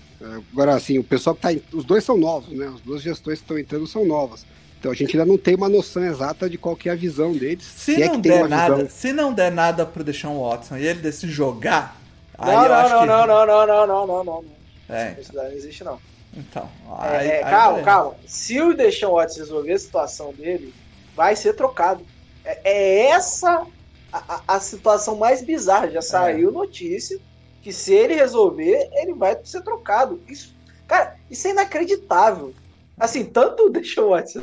[0.53, 1.49] Agora, assim, o pessoal que tá.
[1.73, 2.71] Os dois são novos, né?
[2.73, 4.45] As duas gestões que estão entrando são novas.
[4.81, 7.33] Então a gente ainda não tem uma noção exata de qual que é a visão
[7.33, 7.63] deles.
[7.63, 8.89] Se, se é não é der nada, visão...
[8.89, 12.01] se não der nada pro Deshaun Watson e ele decidir jogar,
[12.35, 13.05] não, aí não, eu acho não, que...
[13.05, 14.45] não, não, não, não, não, não, não, não.
[14.89, 15.17] É.
[15.21, 15.99] Isso não existe não.
[16.35, 16.67] Então,
[16.97, 17.83] aí, é, é, calma, aí...
[17.83, 18.15] calma.
[18.25, 20.73] Se o Deshaun Watson resolver a situação dele,
[21.15, 22.03] vai ser trocado.
[22.43, 23.67] É, é essa
[24.11, 25.91] a, a, situação mais bizarra.
[25.91, 26.51] Já saiu é.
[26.51, 27.19] notícia
[27.61, 30.19] que se ele resolver, ele vai ser trocado.
[30.27, 30.55] Isso,
[30.87, 32.51] cara, isso é inacreditável.
[32.97, 34.41] Assim, tanto o Deshaun Watson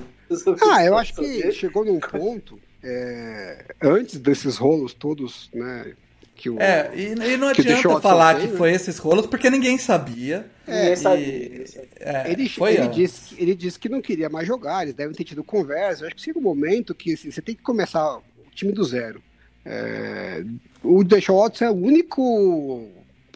[0.71, 5.93] ah, eu acho que chegou num ponto, é, antes desses rolos todos, né?
[6.35, 8.57] Que o, é, e, e não adianta falar que né?
[8.57, 10.49] foi esses rolos, porque ninguém sabia.
[10.69, 11.65] É, ninguém sabia.
[11.99, 15.25] É, ele, foi ele, disse, ele disse que não queria mais jogar, eles devem ter
[15.25, 16.05] tido conversa.
[16.05, 18.23] Eu acho que chega um momento que assim, você tem que começar o
[18.55, 19.21] time do zero.
[19.65, 20.45] É,
[20.85, 22.89] o Deshaun Watson é o único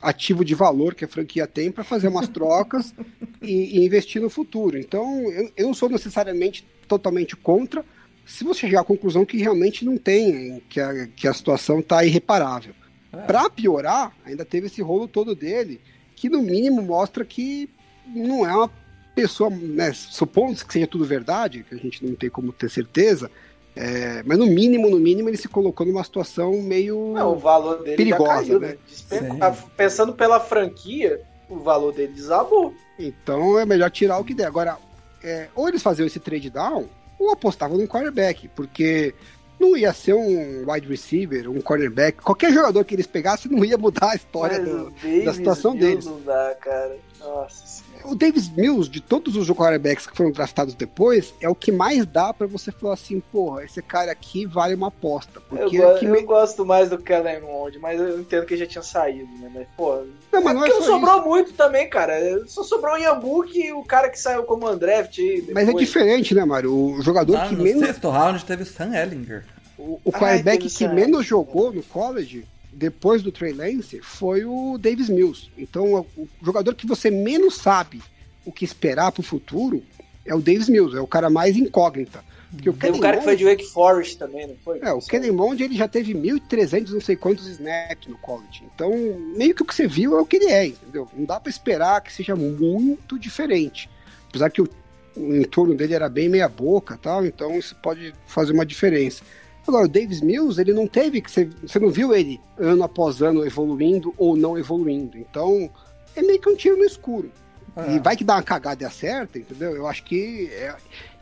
[0.03, 2.93] ativo de valor que a franquia tem para fazer umas trocas
[3.41, 4.79] e, e, investir no futuro.
[4.79, 7.85] Então, eu, eu, não sou necessariamente totalmente contra,
[8.27, 12.05] se você chegar à conclusão que realmente não tem, que a, que a situação está
[12.05, 12.75] irreparável.
[13.13, 13.17] É.
[13.19, 15.81] Para piorar, ainda teve esse rolo todo dele,
[16.17, 17.69] que no mínimo mostra que
[18.07, 18.71] não é uma
[19.15, 23.31] pessoa, né, supondo que seja tudo verdade, que a gente não tem como ter certeza,
[23.75, 27.83] é, mas no mínimo, no mínimo, ele se colocou numa situação meio não, o valor
[27.83, 28.77] dele perigosa, caiu, né?
[29.11, 29.57] né?
[29.77, 32.75] Pensando pela franquia, o valor dele desabou.
[32.99, 34.47] Então é melhor tirar o que der.
[34.47, 34.77] Agora,
[35.25, 36.87] é, ou eles faziam esse trade down,
[37.19, 39.15] ou apostavam no quarterback, porque
[39.59, 43.79] não ia ser um wide receiver, um cornerback, qualquer jogador que eles pegassem não ia
[43.79, 44.93] mudar a história do,
[45.25, 46.05] da situação deles.
[46.05, 46.99] Não dá, cara.
[47.21, 51.71] Nossa o Davis Mills, de todos os quarterbacks que foram draftados depois, é o que
[51.71, 55.41] mais dá para você falar assim, porra, esse cara aqui vale uma aposta.
[55.41, 56.23] Porque eu, é eu me...
[56.23, 59.51] gosto mais do Kellen Mond, mas eu entendo que já tinha saído, né?
[59.55, 61.29] Mas, pô, não, mas não, é não sobrou isso.
[61.29, 62.47] muito também, cara.
[62.47, 65.47] Só sobrou o Yambuk e o cara que saiu como Undraft aí.
[65.53, 66.75] Mas é diferente, né, Mário?
[66.75, 67.81] O jogador ah, que no menos.
[67.83, 69.45] No sexto round teve o Sam Ellinger.
[69.79, 75.09] O, o quarterback que menos jogou no college depois do Trey Lance foi o Davis
[75.09, 75.51] Mills.
[75.57, 78.01] Então, o jogador que você menos sabe
[78.45, 79.83] o que esperar pro futuro
[80.25, 82.25] é o Davis Mills, é o cara mais incógnita.
[82.51, 84.79] Porque o Tem um cara Mond, que foi de Wake Forest também, não foi?
[84.81, 88.63] É, o Kenny Mond ele já teve 1.300 não sei quantos snaps no college.
[88.75, 88.93] Então,
[89.37, 91.09] meio que o que você viu é o que ele é, entendeu?
[91.17, 93.89] Não dá para esperar que seja muito diferente.
[94.29, 94.69] Apesar que o,
[95.17, 99.23] o entorno dele era bem meia boca tal, então isso pode fazer uma diferença.
[99.67, 101.31] Agora, o Davis Mills, ele não teve que.
[101.31, 105.17] Você, você não viu ele ano após ano evoluindo ou não evoluindo.
[105.17, 105.71] Então,
[106.17, 107.31] é meio que um tiro no escuro.
[107.77, 107.95] É.
[107.95, 109.75] E vai que dá uma cagada e acerta, entendeu?
[109.75, 110.75] Eu acho que é,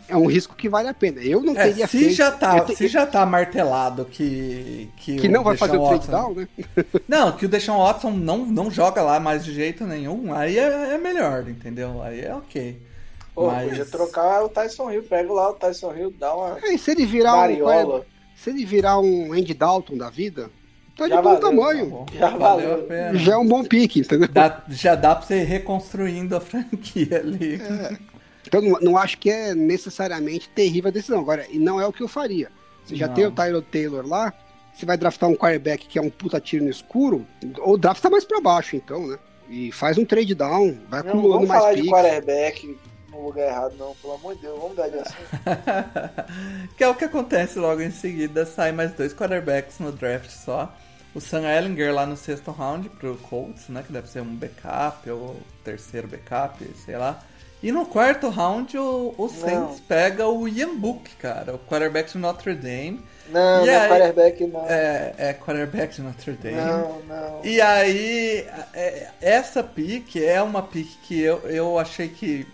[0.08, 1.20] é um risco que vale a pena.
[1.20, 2.14] Eu não é, teria se feito.
[2.14, 2.74] Já tá, te...
[2.74, 4.90] Se já tá martelado que.
[4.96, 6.48] Que, que não vai fazer o trade down, né?
[7.06, 10.94] não, que o Deshaun Watson não, não joga lá mais de jeito nenhum, aí é,
[10.94, 12.02] é melhor, entendeu?
[12.02, 12.82] Aí é ok.
[13.34, 13.68] Pô, Mas...
[13.68, 16.58] podia trocar o Tyson Hill, pega lá o Tyson Hill, dá uma.
[16.62, 18.00] É, se ele virar mariola.
[18.00, 18.19] um.
[18.42, 20.48] Se ele virar um Andy Dalton da vida,
[20.96, 22.06] tá já de bom tamanho.
[22.06, 22.88] Tá já valeu.
[23.16, 24.28] Já é um bom pique, entendeu?
[24.28, 27.56] Dá, já dá pra você ir reconstruindo a franquia ali.
[27.60, 27.98] É.
[28.46, 31.20] Então não, não, acho que é necessariamente terrível a decisão.
[31.20, 32.50] Agora, e não é o que eu faria.
[32.82, 33.14] Você já não.
[33.14, 34.32] tem o Tyler Taylor lá,
[34.72, 37.26] você vai draftar um quarterback que é um puta tiro no escuro,
[37.58, 39.18] ou drafta mais para baixo, então, né?
[39.50, 42.78] E faz um trade down, vai não, acumulando mais falar de quarterback
[43.20, 45.14] no lugar errado, não, pelo amor de Deus, vamos dar de assim.
[46.76, 50.74] que é o que acontece logo em seguida, sai mais dois quarterbacks no draft só.
[51.14, 53.82] O Sam Ellinger lá no sexto round pro Colts, né?
[53.84, 57.20] Que deve ser um backup ou terceiro backup, sei lá.
[57.62, 62.18] E no quarto round, o, o Saints pega o Ian Book, cara, o quarterback de
[62.18, 63.04] Notre Dame.
[63.28, 64.66] Não, e não é aí, é quarterback, não.
[64.66, 66.56] É, é quarterback de Notre Dame.
[66.56, 67.44] Não, não.
[67.44, 72.46] E aí, é, essa pick é uma pick que eu, eu achei que,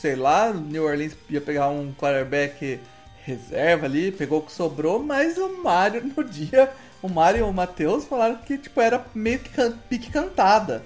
[0.00, 2.80] sei lá, New Orleans ia pegar um quarterback
[3.22, 6.72] reserva ali, pegou o que sobrou, mas o Mario no dia,
[7.02, 10.82] o Mario e o Matheus falaram que tipo, era meio que can, pique cantada.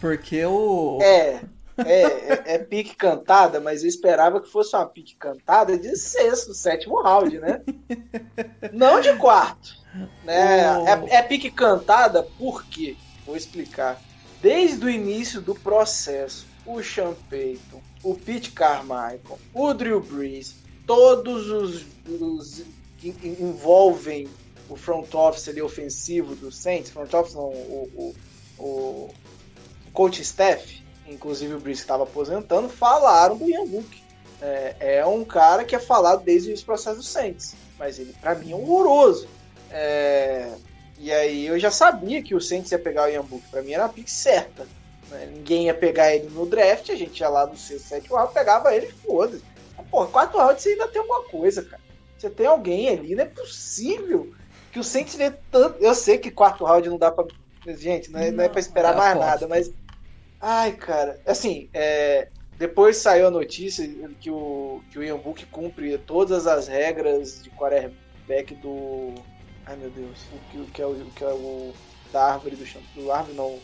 [0.00, 0.98] Porque o.
[1.00, 1.40] É.
[1.86, 6.52] É, é, é, pique cantada, mas eu esperava que fosse uma pique cantada de sexto,
[6.52, 7.62] sétimo round, né?
[8.74, 9.76] Não de quarto.
[10.24, 10.76] Né?
[10.76, 11.06] Oh.
[11.06, 12.96] É, é pique cantada por quê?
[13.24, 14.02] Vou explicar.
[14.42, 20.54] Desde o início do processo, o Sean Payton, o Pete Carmichael, o Drew Brees,
[20.86, 22.62] todos os, os
[22.98, 24.28] que envolvem
[24.68, 28.14] o front office ali ofensivo do Saints, front office não, o,
[28.58, 29.10] o, o
[29.92, 34.02] coach staff, inclusive o Brice estava aposentando, falaram do Ian Book.
[34.40, 38.34] É, é, um cara que é falado desde o processo do Saints, mas ele para
[38.36, 39.26] mim é horroroso.
[39.70, 40.52] É,
[40.98, 43.72] e aí eu já sabia que o Saints ia pegar o Ian Book, para mim
[43.72, 44.66] era a pick certa.
[45.10, 45.30] Né?
[45.32, 48.74] Ninguém ia pegar ele no draft, a gente ia lá no sexto, sétimo round, pegava
[48.74, 49.44] ele e foda-se.
[49.90, 51.82] Pô, quatro rounds você ainda tem alguma coisa, cara.
[52.16, 54.32] Você tem alguém ali, não é possível
[54.72, 55.82] que o Saints dê tanto.
[55.82, 57.24] Eu sei que quarto round não dá pra.
[57.66, 59.70] Gente, não é, não, não é pra esperar mais nada, mas
[60.40, 63.86] Ai, cara, assim, é, depois saiu a notícia
[64.20, 69.14] que o, que o Ian Book cumpre todas as regras de quarterback do.
[69.66, 71.72] Ai meu Deus, o que, o que, é, o, o que é o.
[72.12, 72.80] Da árvore do chão.
[72.94, 73.58] Do árvore não.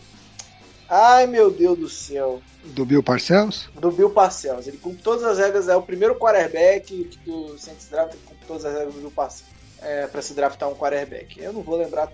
[0.89, 2.43] Ai meu Deus do céu.
[2.65, 3.69] Do Bill Parcells?
[3.75, 4.69] Do Bill Parcells.
[4.69, 8.75] Ele cumpre todas as regras, é o primeiro quarterback do Saints Draft cumpre todas as
[8.75, 9.55] regras do Bill Parcells
[9.85, 11.39] é, para se draftar um quarterback.
[11.41, 12.11] Eu não vou lembrar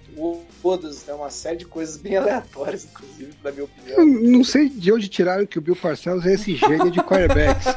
[0.60, 3.98] todas, tem uma série de coisas bem aleatórias, inclusive, na minha opinião.
[3.98, 7.66] Eu não sei de onde tiraram que o Bill Parcells é esse gênio de quarterbacks.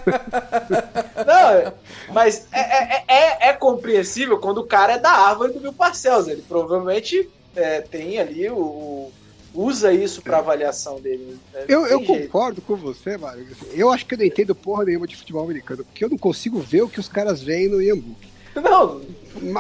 [1.26, 1.74] não,
[2.12, 6.30] mas é, é, é, é, compreensível quando o cara é da árvore do Bill Parcells.
[6.30, 9.12] Ele provavelmente é, tem ali o
[9.54, 11.38] usa isso para avaliação dele.
[11.54, 11.66] Né?
[11.68, 13.45] Eu, eu concordo com você, Mário.
[13.72, 16.60] Eu acho que eu não entendo porra nenhuma de futebol americano, porque eu não consigo
[16.60, 18.34] ver o que os caras veem no Iambook.
[18.56, 19.01] Não.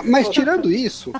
[0.05, 1.11] Mas tirando isso,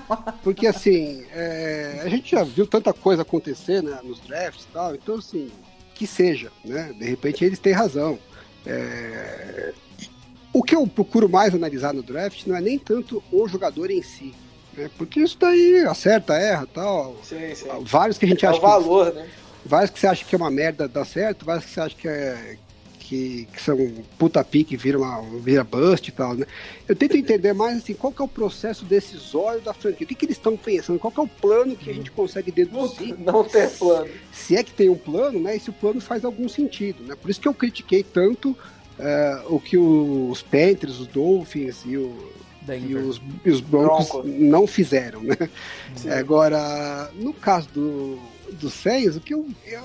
[0.44, 4.94] porque assim, é, a gente já viu tanta coisa acontecer né, nos drafts e tal,
[4.94, 5.50] então assim,
[5.96, 6.94] que seja, né?
[6.98, 8.20] De repente eles têm razão.
[8.66, 9.74] É,
[10.54, 14.04] o que eu procuro mais analisar no draft não é nem tanto o jogador em
[14.04, 14.34] si,
[14.78, 14.90] né?
[14.98, 17.16] Porque isso daí acerta, erra tal.
[17.24, 17.68] Sim, sim.
[17.82, 18.58] Vários que a gente é acha.
[18.58, 19.30] o valor, que, né?
[19.66, 22.08] Vários que você acha que é uma merda dá certo, vários que você acha que
[22.08, 22.58] é,
[23.14, 23.78] que, que são
[24.18, 26.46] puta pique, vira, uma, vira bust e tal, né?
[26.88, 30.16] Eu tento entender mais assim, qual que é o processo decisório da franquia, o que,
[30.16, 33.16] que eles estão pensando, qual que é o plano que a gente consegue deduzir.
[33.20, 34.10] Não, não ter plano.
[34.32, 35.56] Se é que tem um plano, né?
[35.56, 37.16] E se o plano faz algum sentido, né?
[37.16, 42.33] Por isso que eu critiquei tanto uh, o que os Panthers, os Dolphins e o,
[42.68, 44.28] e os, e os Broncos Bronco.
[44.28, 45.36] não fizeram, né?
[45.96, 46.10] Sim.
[46.10, 48.20] Agora, no caso do,
[48.54, 49.82] do Saints, o que eu, eu,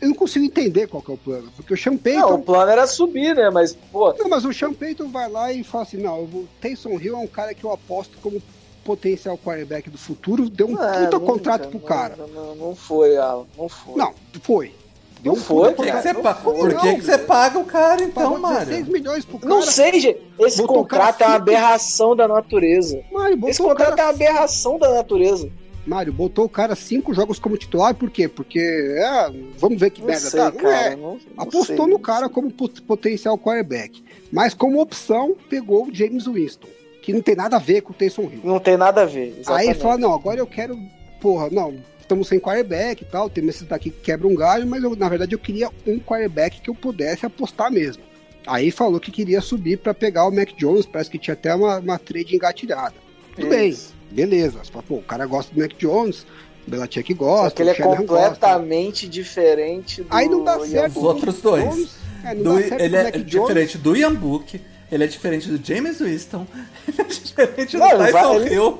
[0.00, 1.50] eu não consigo entender qual é o plano.
[1.56, 2.20] Porque o Sean Payton...
[2.20, 3.50] Não, o plano era subir, né?
[3.50, 4.12] Mas, pô...
[4.18, 7.18] Não, mas o Sean Payton vai lá e fala assim, não, o Taysom Hill é
[7.18, 8.42] um cara que eu aposto como
[8.84, 12.16] potencial quarterback do futuro, deu um é, puta nunca, contrato pro cara.
[12.16, 13.94] Não, não, não foi, Alan, não foi.
[13.96, 14.74] Não, foi.
[15.22, 16.34] Deu um foi, Por que, que, você, pa...
[16.34, 18.66] Por que, que você paga o cara então, Mário?
[18.66, 19.54] 16 milhões pro cara.
[19.54, 20.20] Não sei, gente.
[20.40, 23.00] Esse contrato é uma aberração da natureza.
[23.12, 24.02] Mário, Esse contrato cara...
[24.02, 25.48] é uma aberração da natureza.
[25.86, 28.26] Mário, botou o cara cinco jogos como titular, por quê?
[28.26, 30.50] Porque, é, vamos ver que não merda sei, tá.
[30.50, 30.96] Não é.
[30.96, 32.52] Não, não Apostou sei, no cara como
[32.86, 34.02] potencial quarterback.
[34.32, 36.68] Mas como opção, pegou o James Winston.
[37.00, 38.40] que não tem nada a ver com o Taysom Hill.
[38.42, 39.36] Não tem nada a ver.
[39.38, 39.68] Exatamente.
[39.68, 40.78] Aí fala, não, agora eu quero,
[41.20, 41.74] porra, não,
[42.12, 45.08] estamos sem quarterback e tal, tem esses daqui que quebra um galho, mas eu, na
[45.08, 48.02] verdade eu queria um quarterback que eu pudesse apostar mesmo.
[48.46, 51.78] Aí falou que queria subir para pegar o Mac Jones, parece que tinha até uma,
[51.78, 52.94] uma trade engatilhada.
[53.36, 53.94] Tudo Isso.
[54.10, 54.58] bem, beleza.
[54.62, 56.26] Você fala, pô, o cara gosta do Mac Jones,
[56.66, 60.98] o Belichick gosta, Só que ele o é completamente diferente do Aí não dá certo.
[60.98, 61.64] Os outros dois.
[61.64, 61.90] Jones,
[62.24, 63.30] é, não Do- dá certo ele é Mac Jones.
[63.48, 64.60] diferente do Ian Book,
[64.90, 66.46] ele é diferente do James Winston,
[66.86, 68.76] ele é diferente do Não, ele Tyson vai- ele-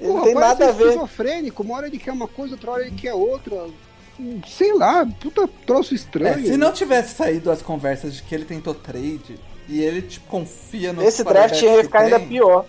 [0.00, 0.84] Ele não tem nada a ver.
[0.88, 3.66] esquizofrênico, uma hora ele quer uma coisa, outra hora ele quer outra.
[4.46, 6.46] Sei lá, puta troço É, estranho.
[6.46, 9.38] se não tivesse saído as conversas de que ele tentou trade
[9.68, 12.64] e ele tipo, confia no Esse draft ia ficar ainda pior.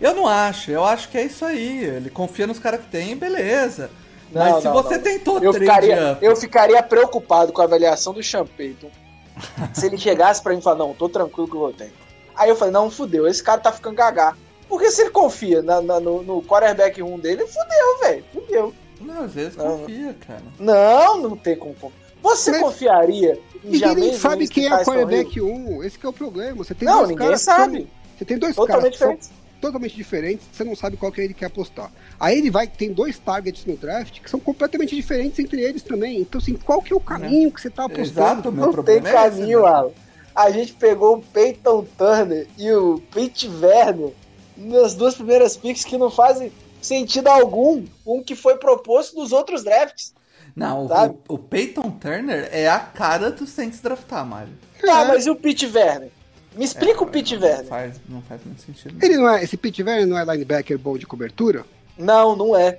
[0.00, 1.84] Eu não acho, eu acho que é isso aí.
[1.84, 3.90] Ele confia nos caras que tem, beleza.
[4.32, 5.02] Não, Mas se não, você não.
[5.02, 8.90] tentou Eu trade ficaria, up, eu ficaria preocupado com a avaliação do Sean Payton.
[9.72, 11.92] se ele chegasse pra mim e falar, não, tô tranquilo que eu vou ter.
[12.34, 14.36] Aí eu falei, não, fudeu, esse cara tá ficando gagá.
[14.68, 18.24] Porque se ele confia na- na- no, no quarterback 1 dele, fudeu, velho.
[18.32, 18.74] Fudeu.
[19.00, 20.42] Não, às vezes Não, confia, cara.
[20.58, 21.74] Não, não tem como.
[21.74, 22.04] confiar.
[22.22, 25.82] Você Mas confiaria em Ninguém nem sabe quem é o quarterback 1.
[25.84, 26.56] Esse que é o problema.
[26.64, 27.88] Você tem Não, dois ninguém caras que são- sabe.
[28.16, 29.44] Você tem dois caras Totalmente que são diferente.
[29.60, 31.90] totalmente diferentes, você não sabe qual que ele quer apostar.
[32.18, 36.18] Aí ele vai, tem dois targets no draft que são completamente diferentes entre eles também.
[36.20, 38.20] Então, assim, qual que é o caminho que você tá apostando?
[38.20, 39.68] Exato, meu Não tem é esse, caminho, né?
[39.68, 39.90] Alan.
[40.34, 44.12] A gente pegou o Peyton Turner e o Pete Werner
[44.56, 47.84] nas duas primeiras picks que não fazem sentido algum.
[48.06, 50.14] Um que foi proposto nos outros drafts.
[50.54, 51.18] Não, o, Sabe?
[51.28, 54.52] o, o Peyton Turner é a cara do Saints draftar, Mário.
[54.88, 55.08] Ah, É.
[55.08, 56.10] mas e o Pete Werner?
[56.54, 57.66] Me explica o Pete não Werner.
[57.66, 59.04] Faz, não faz muito sentido.
[59.04, 61.64] Ele não é, esse Pete Werner não é linebacker bom de cobertura?
[61.98, 62.78] Não, não é.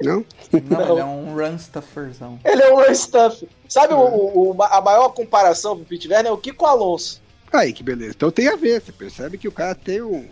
[0.00, 0.24] Não?
[0.52, 0.90] Não, Não.
[0.92, 2.38] ele é um run stufferzão.
[2.44, 3.48] Ele é um run stuff.
[3.68, 7.20] Sabe o, o- o- a maior comparação pro Pete Werner é o Kiko Alonso.
[7.52, 8.12] Aí, que beleza.
[8.14, 8.80] Então tem a ver.
[8.80, 10.28] Você percebe que o cara tem um.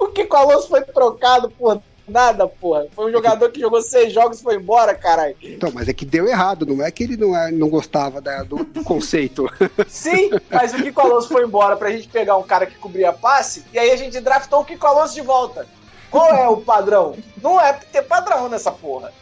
[0.00, 2.86] O Kiko Alonso foi trocado por nada, porra.
[2.92, 5.36] Foi um jogador que jogou seis jogos e foi embora, caralho.
[5.42, 8.42] Então, mas é que deu errado, não é que ele não, é, não gostava da-
[8.42, 9.46] do, do conceito.
[9.86, 13.64] Sim, mas o Kiko Alonso foi embora pra gente pegar um cara que cobria passe,
[13.72, 15.66] e aí a gente draftou o Kiko Alonso de volta.
[16.10, 17.16] Qual é o padrão?
[17.40, 19.12] Não é ter padrão nessa porra.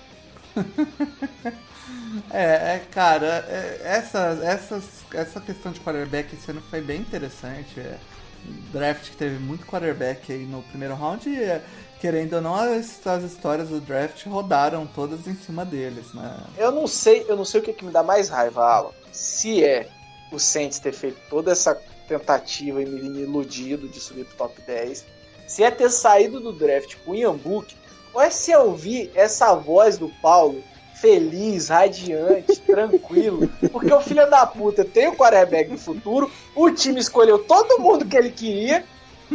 [2.30, 2.42] É,
[2.76, 7.78] é, cara, é, essa, essas, essa questão de quarterback esse ano foi bem interessante.
[7.78, 7.96] É,
[8.72, 11.62] draft que teve muito quarterback aí no primeiro round e, é,
[12.00, 16.36] querendo ou não, as, as histórias do draft rodaram todas em cima deles, né?
[16.56, 18.90] Eu não sei, eu não sei o que, que me dá mais raiva, Alan.
[19.12, 19.88] Se é
[20.30, 21.74] o Saints ter feito toda essa
[22.06, 25.04] tentativa e me iludido de subir pro top 10,
[25.46, 27.74] se é ter saído do draft com o Ian Book,
[28.12, 30.62] ou é se eu ouvir essa voz do Paulo
[31.00, 37.00] feliz, radiante, tranquilo, porque o filho da puta tem o quarterback do futuro, o time
[37.00, 38.84] escolheu todo mundo que ele queria,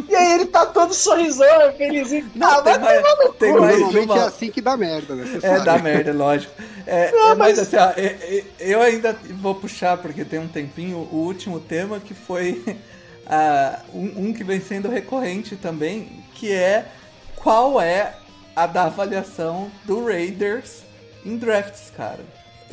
[0.10, 2.30] e aí ele tá todo sorrisão, felizinho.
[2.42, 3.62] ah, tem vai mais, tomar no tem cu.
[3.62, 4.26] mais Normalmente é uma.
[4.26, 5.40] assim que dá merda, né?
[5.42, 6.52] É, dá merda, lógico.
[6.88, 10.98] É, é, mas assim, ó, é, é, eu ainda vou puxar, porque tem um tempinho,
[11.12, 12.64] o último tema que foi
[13.28, 16.86] ah, um, um que vem sendo recorrente também, que é
[17.36, 18.16] qual é
[18.56, 20.84] a da avaliação do Raiders
[21.26, 22.20] em drafts, cara.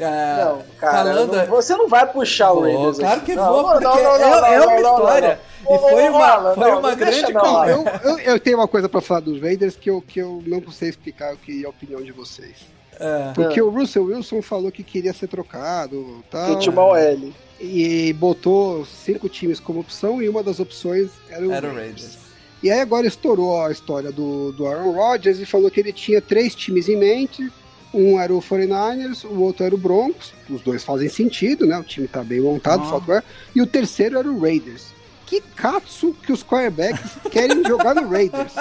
[0.03, 2.99] Ah, Não, cara, falando- não- você não vai puxar o Vou, Raiders.
[2.99, 5.41] claro que Não, vou, porque não, não, é, não, é uma não, história.
[5.63, 8.01] não, E foi uma, foi não, uma grande conversa.
[8.05, 10.71] Eu, eu, eu tenho uma coisa pra falar dos Raiders que eu, que eu não
[10.73, 12.57] sei explicar o que é a opinião de vocês.
[12.99, 13.33] É.
[13.35, 17.33] Porque o Russell Wilson falou que queria ser trocado tal, Que tinha uma OL.
[17.61, 22.03] e botou cinco times como opção e uma das opções era o, Era o Raiders.
[22.03, 22.19] Raiders.
[22.63, 26.21] E aí agora estourou a história do, do Aaron Rodgers e falou que ele tinha
[26.23, 27.51] três times em mente.
[27.93, 30.33] Um era o 49ers, o outro era o Broncos.
[30.49, 31.77] Os dois fazem sentido, né?
[31.79, 32.89] O time tá bem montado, Ah.
[32.91, 33.25] software.
[33.55, 34.89] E o terceiro era o Raiders.
[35.27, 38.53] Que katsu que os quarterbacks querem jogar no Raiders?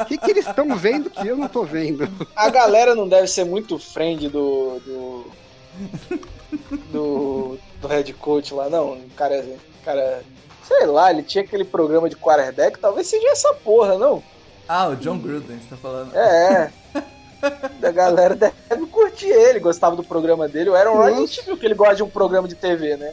[0.00, 2.08] O que, que eles estão vendo que eu não tô vendo?
[2.36, 4.78] A galera não deve ser muito friend do.
[4.80, 5.26] do.
[6.92, 8.92] do, do head coach lá, não.
[8.94, 10.22] O cara, o cara.
[10.66, 14.22] Sei lá, ele tinha aquele programa de quarterback, talvez seja essa porra, não?
[14.68, 16.14] Ah, o John Gruden, você tá falando.
[16.14, 17.02] É, é.
[17.82, 20.70] A galera deve curtir ele, gostava do programa dele.
[20.70, 23.12] O Aaron Rodgers, a gente viu que ele gosta de um programa de TV, né?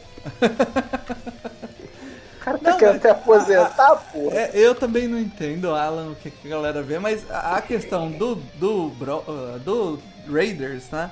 [2.36, 4.34] O cara tá Não, querendo até aposentar, porra.
[4.36, 7.62] É, eu também não entendo, Alan, o que, que a galera vê, mas a a
[7.62, 9.98] questão do, do, Bro- uh, do
[10.30, 11.10] Raiders, né?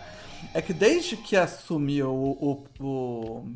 [0.54, 3.46] É que desde que assumiu o, o- o,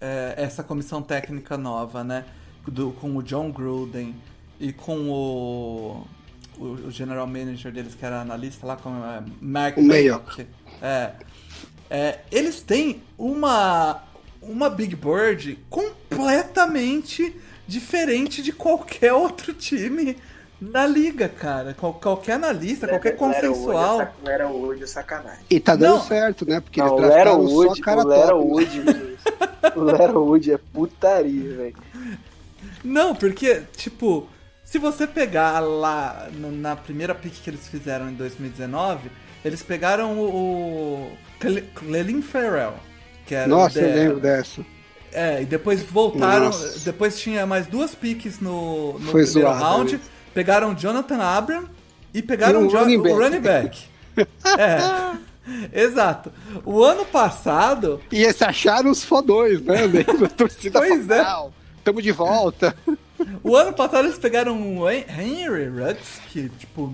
[0.00, 2.24] é, essa comissão técnica nova, né?
[2.66, 4.14] do- com o John Gruden
[4.60, 6.04] e com o,
[6.58, 10.46] o, o general manager deles, que era analista lá, como é, Mark O Mayock.
[10.82, 11.12] É,
[11.90, 14.02] é, eles têm uma,
[14.42, 17.34] uma Big Bird completamente
[17.66, 20.16] diferente de qualquer outro time
[20.60, 21.74] na liga, cara.
[21.74, 24.12] Qual, qualquer analista, qualquer consensual.
[24.24, 25.44] Não era o Wood é sacanagem.
[25.48, 26.04] E tá dando Não.
[26.04, 26.60] certo, né?
[26.60, 28.48] Porque Não, o eles só Wood, cara o Lero top.
[28.48, 28.82] Wood,
[29.76, 31.76] o Lero Wood é putaria, velho.
[32.82, 34.28] Não, porque, tipo,
[34.70, 39.10] se você pegar lá na primeira pick que eles fizeram em 2019,
[39.42, 41.12] eles pegaram o, o
[41.74, 42.74] Clelin Farrell.
[43.24, 44.60] Que era Nossa, eu lembro dessa.
[45.10, 46.46] É, e depois voltaram.
[46.46, 46.80] Nossa.
[46.80, 49.92] Depois tinha mais duas picks no, no Foi primeiro zoado, round.
[49.94, 50.00] né?
[50.34, 51.64] Pegaram o Jonathan Abram
[52.12, 53.16] e pegaram um running o back.
[53.16, 53.84] running back.
[54.58, 55.82] é.
[55.82, 56.30] Exato.
[56.62, 58.02] O ano passado.
[58.12, 59.76] E eles acharam os fodões, né?
[60.26, 61.24] A torcida Pois falou, é.
[61.24, 61.52] "Não,
[61.82, 62.76] Tamo de volta.
[63.42, 66.92] O ano passado eles pegaram o Hen- Henry Ruggs, que, tipo,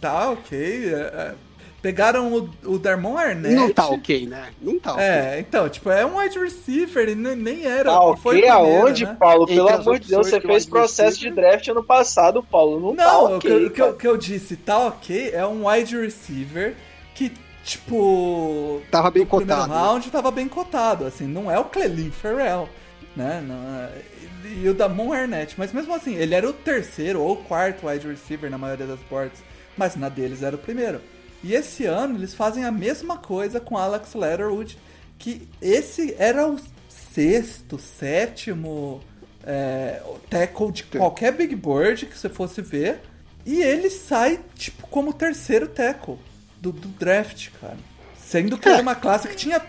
[0.00, 0.58] tá ok.
[0.94, 1.34] é, é.
[1.80, 3.54] Pegaram o, o Darmon Arnett.
[3.54, 4.48] Não tá ok, né?
[4.60, 5.04] Não tá ok.
[5.04, 7.92] É, então, tipo, é um wide receiver, e nem, nem era.
[7.92, 9.16] Tá foi ok o primeiro, aonde, né?
[9.18, 9.46] Paulo?
[9.46, 12.80] Pelo amor de Deus, você que fez eu processo admiti, de draft ano passado, Paulo.
[12.80, 13.40] Não, tá Não, o, ok.
[13.40, 13.90] que, o que eu, cara.
[13.92, 16.74] o que eu disse, tá ok, é um wide receiver
[17.14, 18.82] que, tipo.
[18.90, 19.78] Tava bem no cotado, né?
[19.78, 22.68] round tava bem cotado, assim, não é o Clelin Ferrell,
[23.14, 23.40] né?
[23.46, 23.54] Não
[23.84, 24.17] é-
[24.62, 28.50] e o Damon Arnett, mas mesmo assim, ele era o terceiro ou quarto wide receiver
[28.50, 29.42] na maioria das boards,
[29.76, 31.00] mas na deles era o primeiro.
[31.42, 34.78] E esse ano eles fazem a mesma coisa com Alex Leatherwood,
[35.18, 39.00] que esse era o sexto, sétimo
[39.44, 43.00] é, tackle de qualquer big board que você fosse ver,
[43.46, 46.18] e ele sai, tipo, como terceiro tackle
[46.60, 47.78] do, do draft, cara.
[48.18, 49.60] Sendo que era uma classe que tinha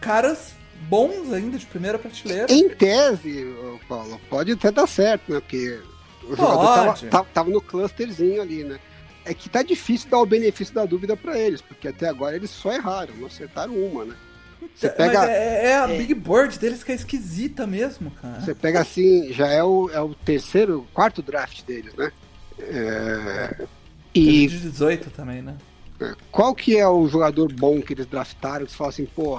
[0.00, 2.52] caras bons ainda, de primeira prateleira.
[2.52, 3.54] Em tese,
[3.88, 5.40] Paulo, pode até dar certo, né?
[5.40, 5.80] Porque
[6.24, 6.96] o jogador
[7.32, 8.78] tava, no clusterzinho ali, né?
[9.24, 12.50] É que tá difícil dar o benefício da dúvida pra eles, porque até agora eles
[12.50, 14.16] só erraram, não acertaram uma, né?
[14.74, 18.40] Você pega, é, é a big board deles que é esquisita mesmo, cara.
[18.40, 22.12] você pega assim, já é o, é o terceiro, quarto draft deles, né?
[22.58, 23.66] É,
[24.14, 25.56] E E de 18 também, né?
[26.32, 29.38] qual que é o jogador bom que eles draftaram que você fala assim, pô,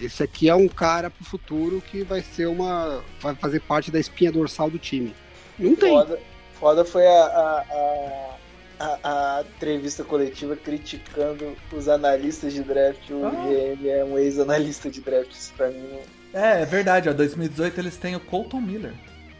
[0.00, 3.02] esse aqui é um cara pro futuro que vai ser uma.
[3.20, 5.14] vai fazer parte da espinha dorsal do time.
[5.58, 5.90] Não tem.
[5.90, 6.18] Foda,
[6.58, 8.38] foda foi a, a, a,
[8.80, 13.10] a- a entrevista coletiva criticando os analistas de draft.
[13.10, 13.30] O Ah.
[13.30, 15.32] GM é um ex-analista de draft.
[15.32, 16.40] Isso pra mim não.
[16.40, 17.12] É, é verdade, ó.
[17.12, 18.92] 2018 eles têm o Colton Miller.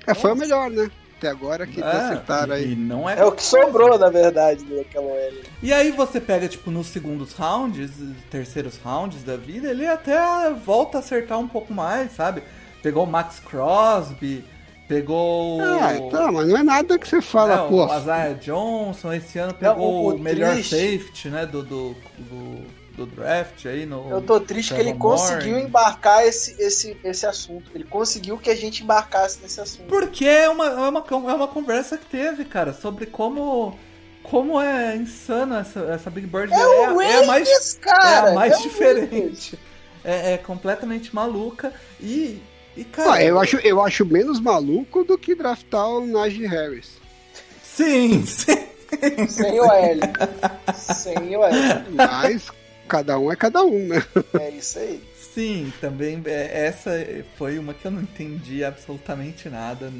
[0.06, 0.90] É, foi o melhor, né?
[1.18, 2.72] Até agora que É, acertaram aí.
[2.72, 5.32] e não é É o que sobrou, na verdade, daquela OL.
[5.60, 7.90] E aí você pega, tipo, nos segundos rounds,
[8.30, 10.16] terceiros rounds da vida, ele até
[10.64, 12.42] volta a acertar um pouco mais, sabe?
[12.82, 14.44] Pegou o Max Crosby,
[14.86, 17.84] pegou Ah, o- tá, mas não é nada que você fala, é, pô.
[17.86, 21.96] o Isaiah Johnson, esse ano pegou o- o, o melhor triste- safety, né, do, do,
[22.16, 22.62] do,
[22.98, 24.10] do draft aí no...
[24.10, 25.64] Eu tô triste que ele Trevor conseguiu Moore.
[25.66, 27.70] embarcar esse, esse, esse assunto.
[27.74, 29.86] Ele conseguiu que a gente embarcasse nesse assunto.
[29.86, 33.78] Porque é uma, é, uma, é uma conversa que teve, cara, sobre como...
[34.24, 36.52] Como é insana essa, essa Big Bird.
[36.52, 38.28] É o é, a Ravens, mais cara!
[38.28, 39.58] é a mais é diferente.
[40.04, 41.72] É, é completamente maluca.
[41.98, 42.42] E,
[42.76, 43.14] e cara.
[43.14, 46.98] Ah, eu, acho, eu acho menos maluco do que draftar o Najee Harris.
[47.62, 48.68] Sim, sim.
[49.28, 50.00] Sem o L.
[50.74, 51.56] Sem o L.
[51.90, 52.50] Mas
[52.88, 54.02] cada um é cada um, né?
[54.40, 55.00] É isso aí.
[55.34, 56.20] Sim, também.
[56.26, 56.90] é, Essa
[57.36, 59.92] foi uma que eu não entendi absolutamente nada.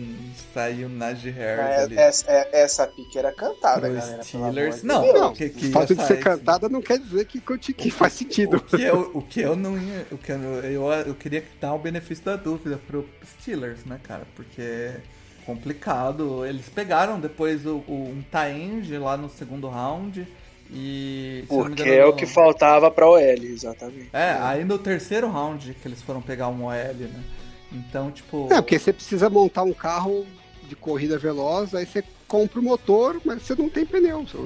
[0.53, 1.97] Saiu Najee Harris É, ali.
[1.99, 4.23] essa, é- essa pique era cantada, Pro galera.
[4.25, 4.81] Steelers.
[4.81, 5.13] de Não.
[5.13, 7.41] Não, que- que o fato de ser cantada não quer dizer que,
[7.75, 8.57] que faz sentido.
[8.57, 10.07] O que eu, o que eu não ia.
[10.11, 13.09] O que eu, eu, eu queria dar o benefício da dúvida pro
[13.41, 14.27] Steelers, né, cara?
[14.35, 14.97] Porque é
[15.47, 16.45] complicado.
[16.45, 20.27] Eles pegaram depois o, o- um tie-end lá no segundo round.
[20.71, 21.45] E.
[21.49, 24.11] Porque engano, é o que faltava pra OL, exatamente.
[24.13, 27.25] É, aí no terceiro round que eles foram pegar um OL, né?
[27.73, 28.49] Então, tipo.
[28.53, 30.27] É, porque você precisa montar um carro
[30.69, 34.27] de corrida veloz, aí você compra o motor, mas você não tem pneu.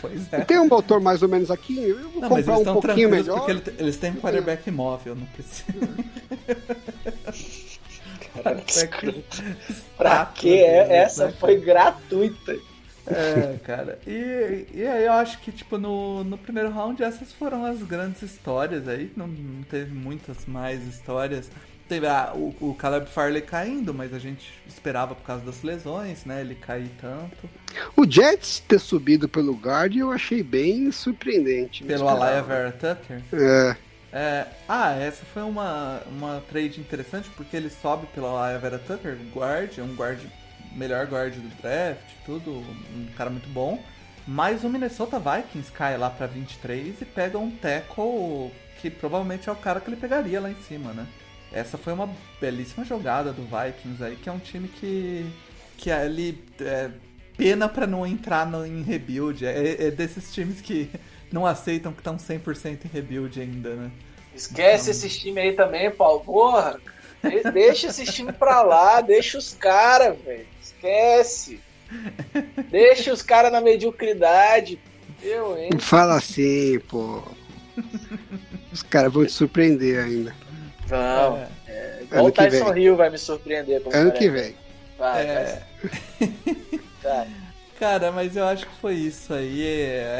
[0.00, 0.40] Pois é.
[0.44, 2.80] tem um motor mais ou menos aqui, eu vou Não, mas comprar eles um estão
[2.80, 3.36] pouquinho melhor.
[3.38, 5.64] porque ele- eles têm um quarterback imóvel, não precisa.
[8.42, 9.42] Cara, que escroto.
[9.96, 10.96] pra que deles, é?
[10.98, 12.56] Essa né, foi gratuita.
[13.10, 13.98] É, cara.
[14.06, 18.22] E, e aí eu acho que, tipo, no, no primeiro round essas foram as grandes
[18.22, 19.10] histórias aí.
[19.16, 21.50] Não, não teve muitas mais histórias.
[21.88, 26.24] Teve ah, o, o Caleb Farley caindo, mas a gente esperava por causa das lesões,
[26.26, 26.42] né?
[26.42, 27.48] Ele cair tanto.
[27.96, 31.82] O Jets ter subido pelo guard eu achei bem surpreendente.
[31.84, 32.06] Pelo.
[32.06, 33.22] Alaya Vera Tucker.
[33.32, 33.76] É,
[34.12, 39.16] É, ah, essa foi uma, uma trade interessante porque ele sobe pela Alaya Vera Tucker,
[39.34, 40.20] guard, é um guard,
[40.78, 43.82] melhor guard do draft, tudo, um cara muito bom.
[44.26, 49.52] Mas o Minnesota Vikings cai lá pra 23 e pega um tackle que provavelmente é
[49.52, 51.06] o cara que ele pegaria lá em cima, né?
[51.50, 55.26] Essa foi uma belíssima jogada do Vikings aí, que é um time que,
[55.78, 56.90] que ali é,
[57.36, 59.46] pena pra não entrar no, em rebuild.
[59.46, 60.90] É, é desses times que
[61.32, 63.90] não aceitam que estão 100% em rebuild ainda, né?
[64.34, 64.90] Esquece então...
[64.90, 66.20] esses times aí também, Paulo.
[66.20, 66.78] Porra,
[67.52, 70.46] deixa esses times pra lá, deixa os caras, velho.
[70.78, 71.60] Esquece.
[72.70, 74.78] Deixa os caras na mediocridade.
[75.22, 75.70] Eu, hein?
[75.78, 77.22] Fala assim, pô.
[78.72, 80.34] Os caras vão te surpreender ainda.
[80.86, 81.38] Vão.
[81.38, 81.48] É.
[81.66, 83.82] É, igual o Tyson Hill vai me surpreender.
[83.92, 84.54] Ano que vem.
[84.98, 85.62] Vai, é...
[87.02, 87.28] vai.
[87.78, 89.62] Cara, mas eu acho que foi isso aí.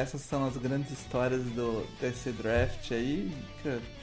[0.01, 3.33] Essas são as grandes histórias do, desse draft aí.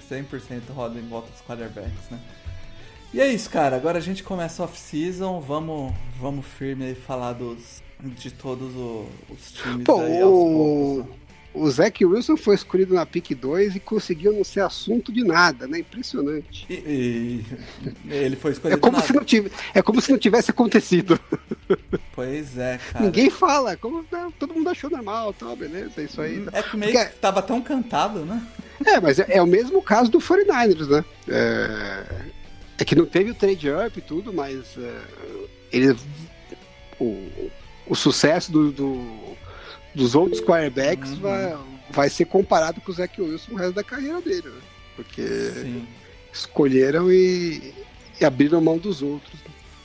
[0.10, 2.20] 100% roda em volta dos quarterbacks, né?
[3.16, 3.78] E é isso, cara.
[3.78, 5.40] Agora a gente começa off-season.
[5.40, 11.06] Vamos, vamos firme aí falar dos, de todos o, os times Pô, aí aos poucos.
[11.06, 11.16] Né?
[11.54, 15.66] O Zach Wilson foi escolhido na pick 2 e conseguiu não ser assunto de nada,
[15.66, 15.80] né?
[15.80, 16.66] Impressionante.
[16.70, 17.46] E, e
[18.12, 21.18] ele foi escolhido é como, se não tivesse, é como se não tivesse acontecido.
[22.14, 23.06] Pois é, cara.
[23.06, 26.46] Ninguém fala, como né, todo mundo achou normal, tá, beleza, é isso aí.
[26.52, 27.08] É que meio Porque...
[27.08, 28.46] que tava tão cantado, né?
[28.86, 31.06] É, mas é, é, o mesmo caso do 49ers, né?
[31.28, 32.04] É,
[32.78, 35.02] é que não teve o trade up e tudo, mas é,
[35.72, 35.98] ele,
[37.00, 37.50] o,
[37.88, 39.36] o sucesso do, do
[39.96, 41.20] dos outros quarterbacks uhum.
[41.20, 41.58] vai,
[41.90, 44.62] vai ser comparado com o Zach Wilson o resto da carreira dele, né?
[44.96, 45.88] Porque Sim.
[46.32, 47.74] escolheram e,
[48.20, 49.40] e, abriram mão dos outros.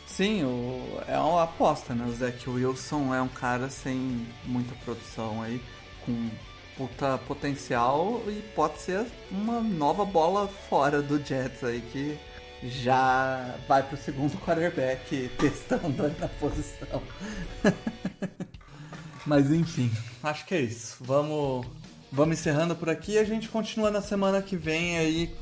[0.07, 2.05] Sim, o, é uma aposta, né?
[2.07, 5.61] O Zach Wilson é um cara sem muita produção aí,
[6.05, 6.29] com
[6.77, 12.19] puta potencial e pode ser uma nova bola fora do Jets aí que
[12.63, 17.03] já vai pro segundo quarterback testando na posição.
[19.27, 19.91] Mas enfim,
[20.23, 20.97] acho que é isso.
[21.01, 21.67] Vamos,
[22.11, 23.19] vamos encerrando por aqui.
[23.19, 25.35] A gente continua na semana que vem aí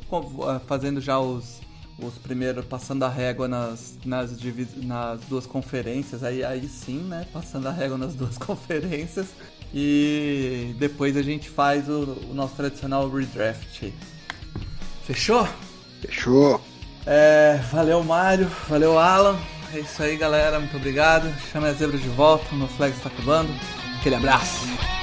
[0.46, 1.60] ah, fazendo já os,
[1.98, 4.32] os primeiros, passando a régua nas, nas,
[4.76, 6.22] nas duas conferências.
[6.22, 7.26] Aí, aí sim, né?
[7.32, 9.28] Passando a régua nas duas conferências.
[9.72, 13.92] E depois a gente faz o, o nosso tradicional redraft.
[15.04, 15.48] Fechou?
[16.00, 16.60] Fechou.
[17.10, 18.50] É, valeu, Mário.
[18.68, 19.38] Valeu, Alan.
[19.72, 20.58] É isso aí, galera.
[20.60, 21.32] Muito obrigado.
[21.50, 22.54] Chama a zebra de volta.
[22.54, 23.50] Meu flag está acabando.
[23.98, 24.97] Aquele abraço.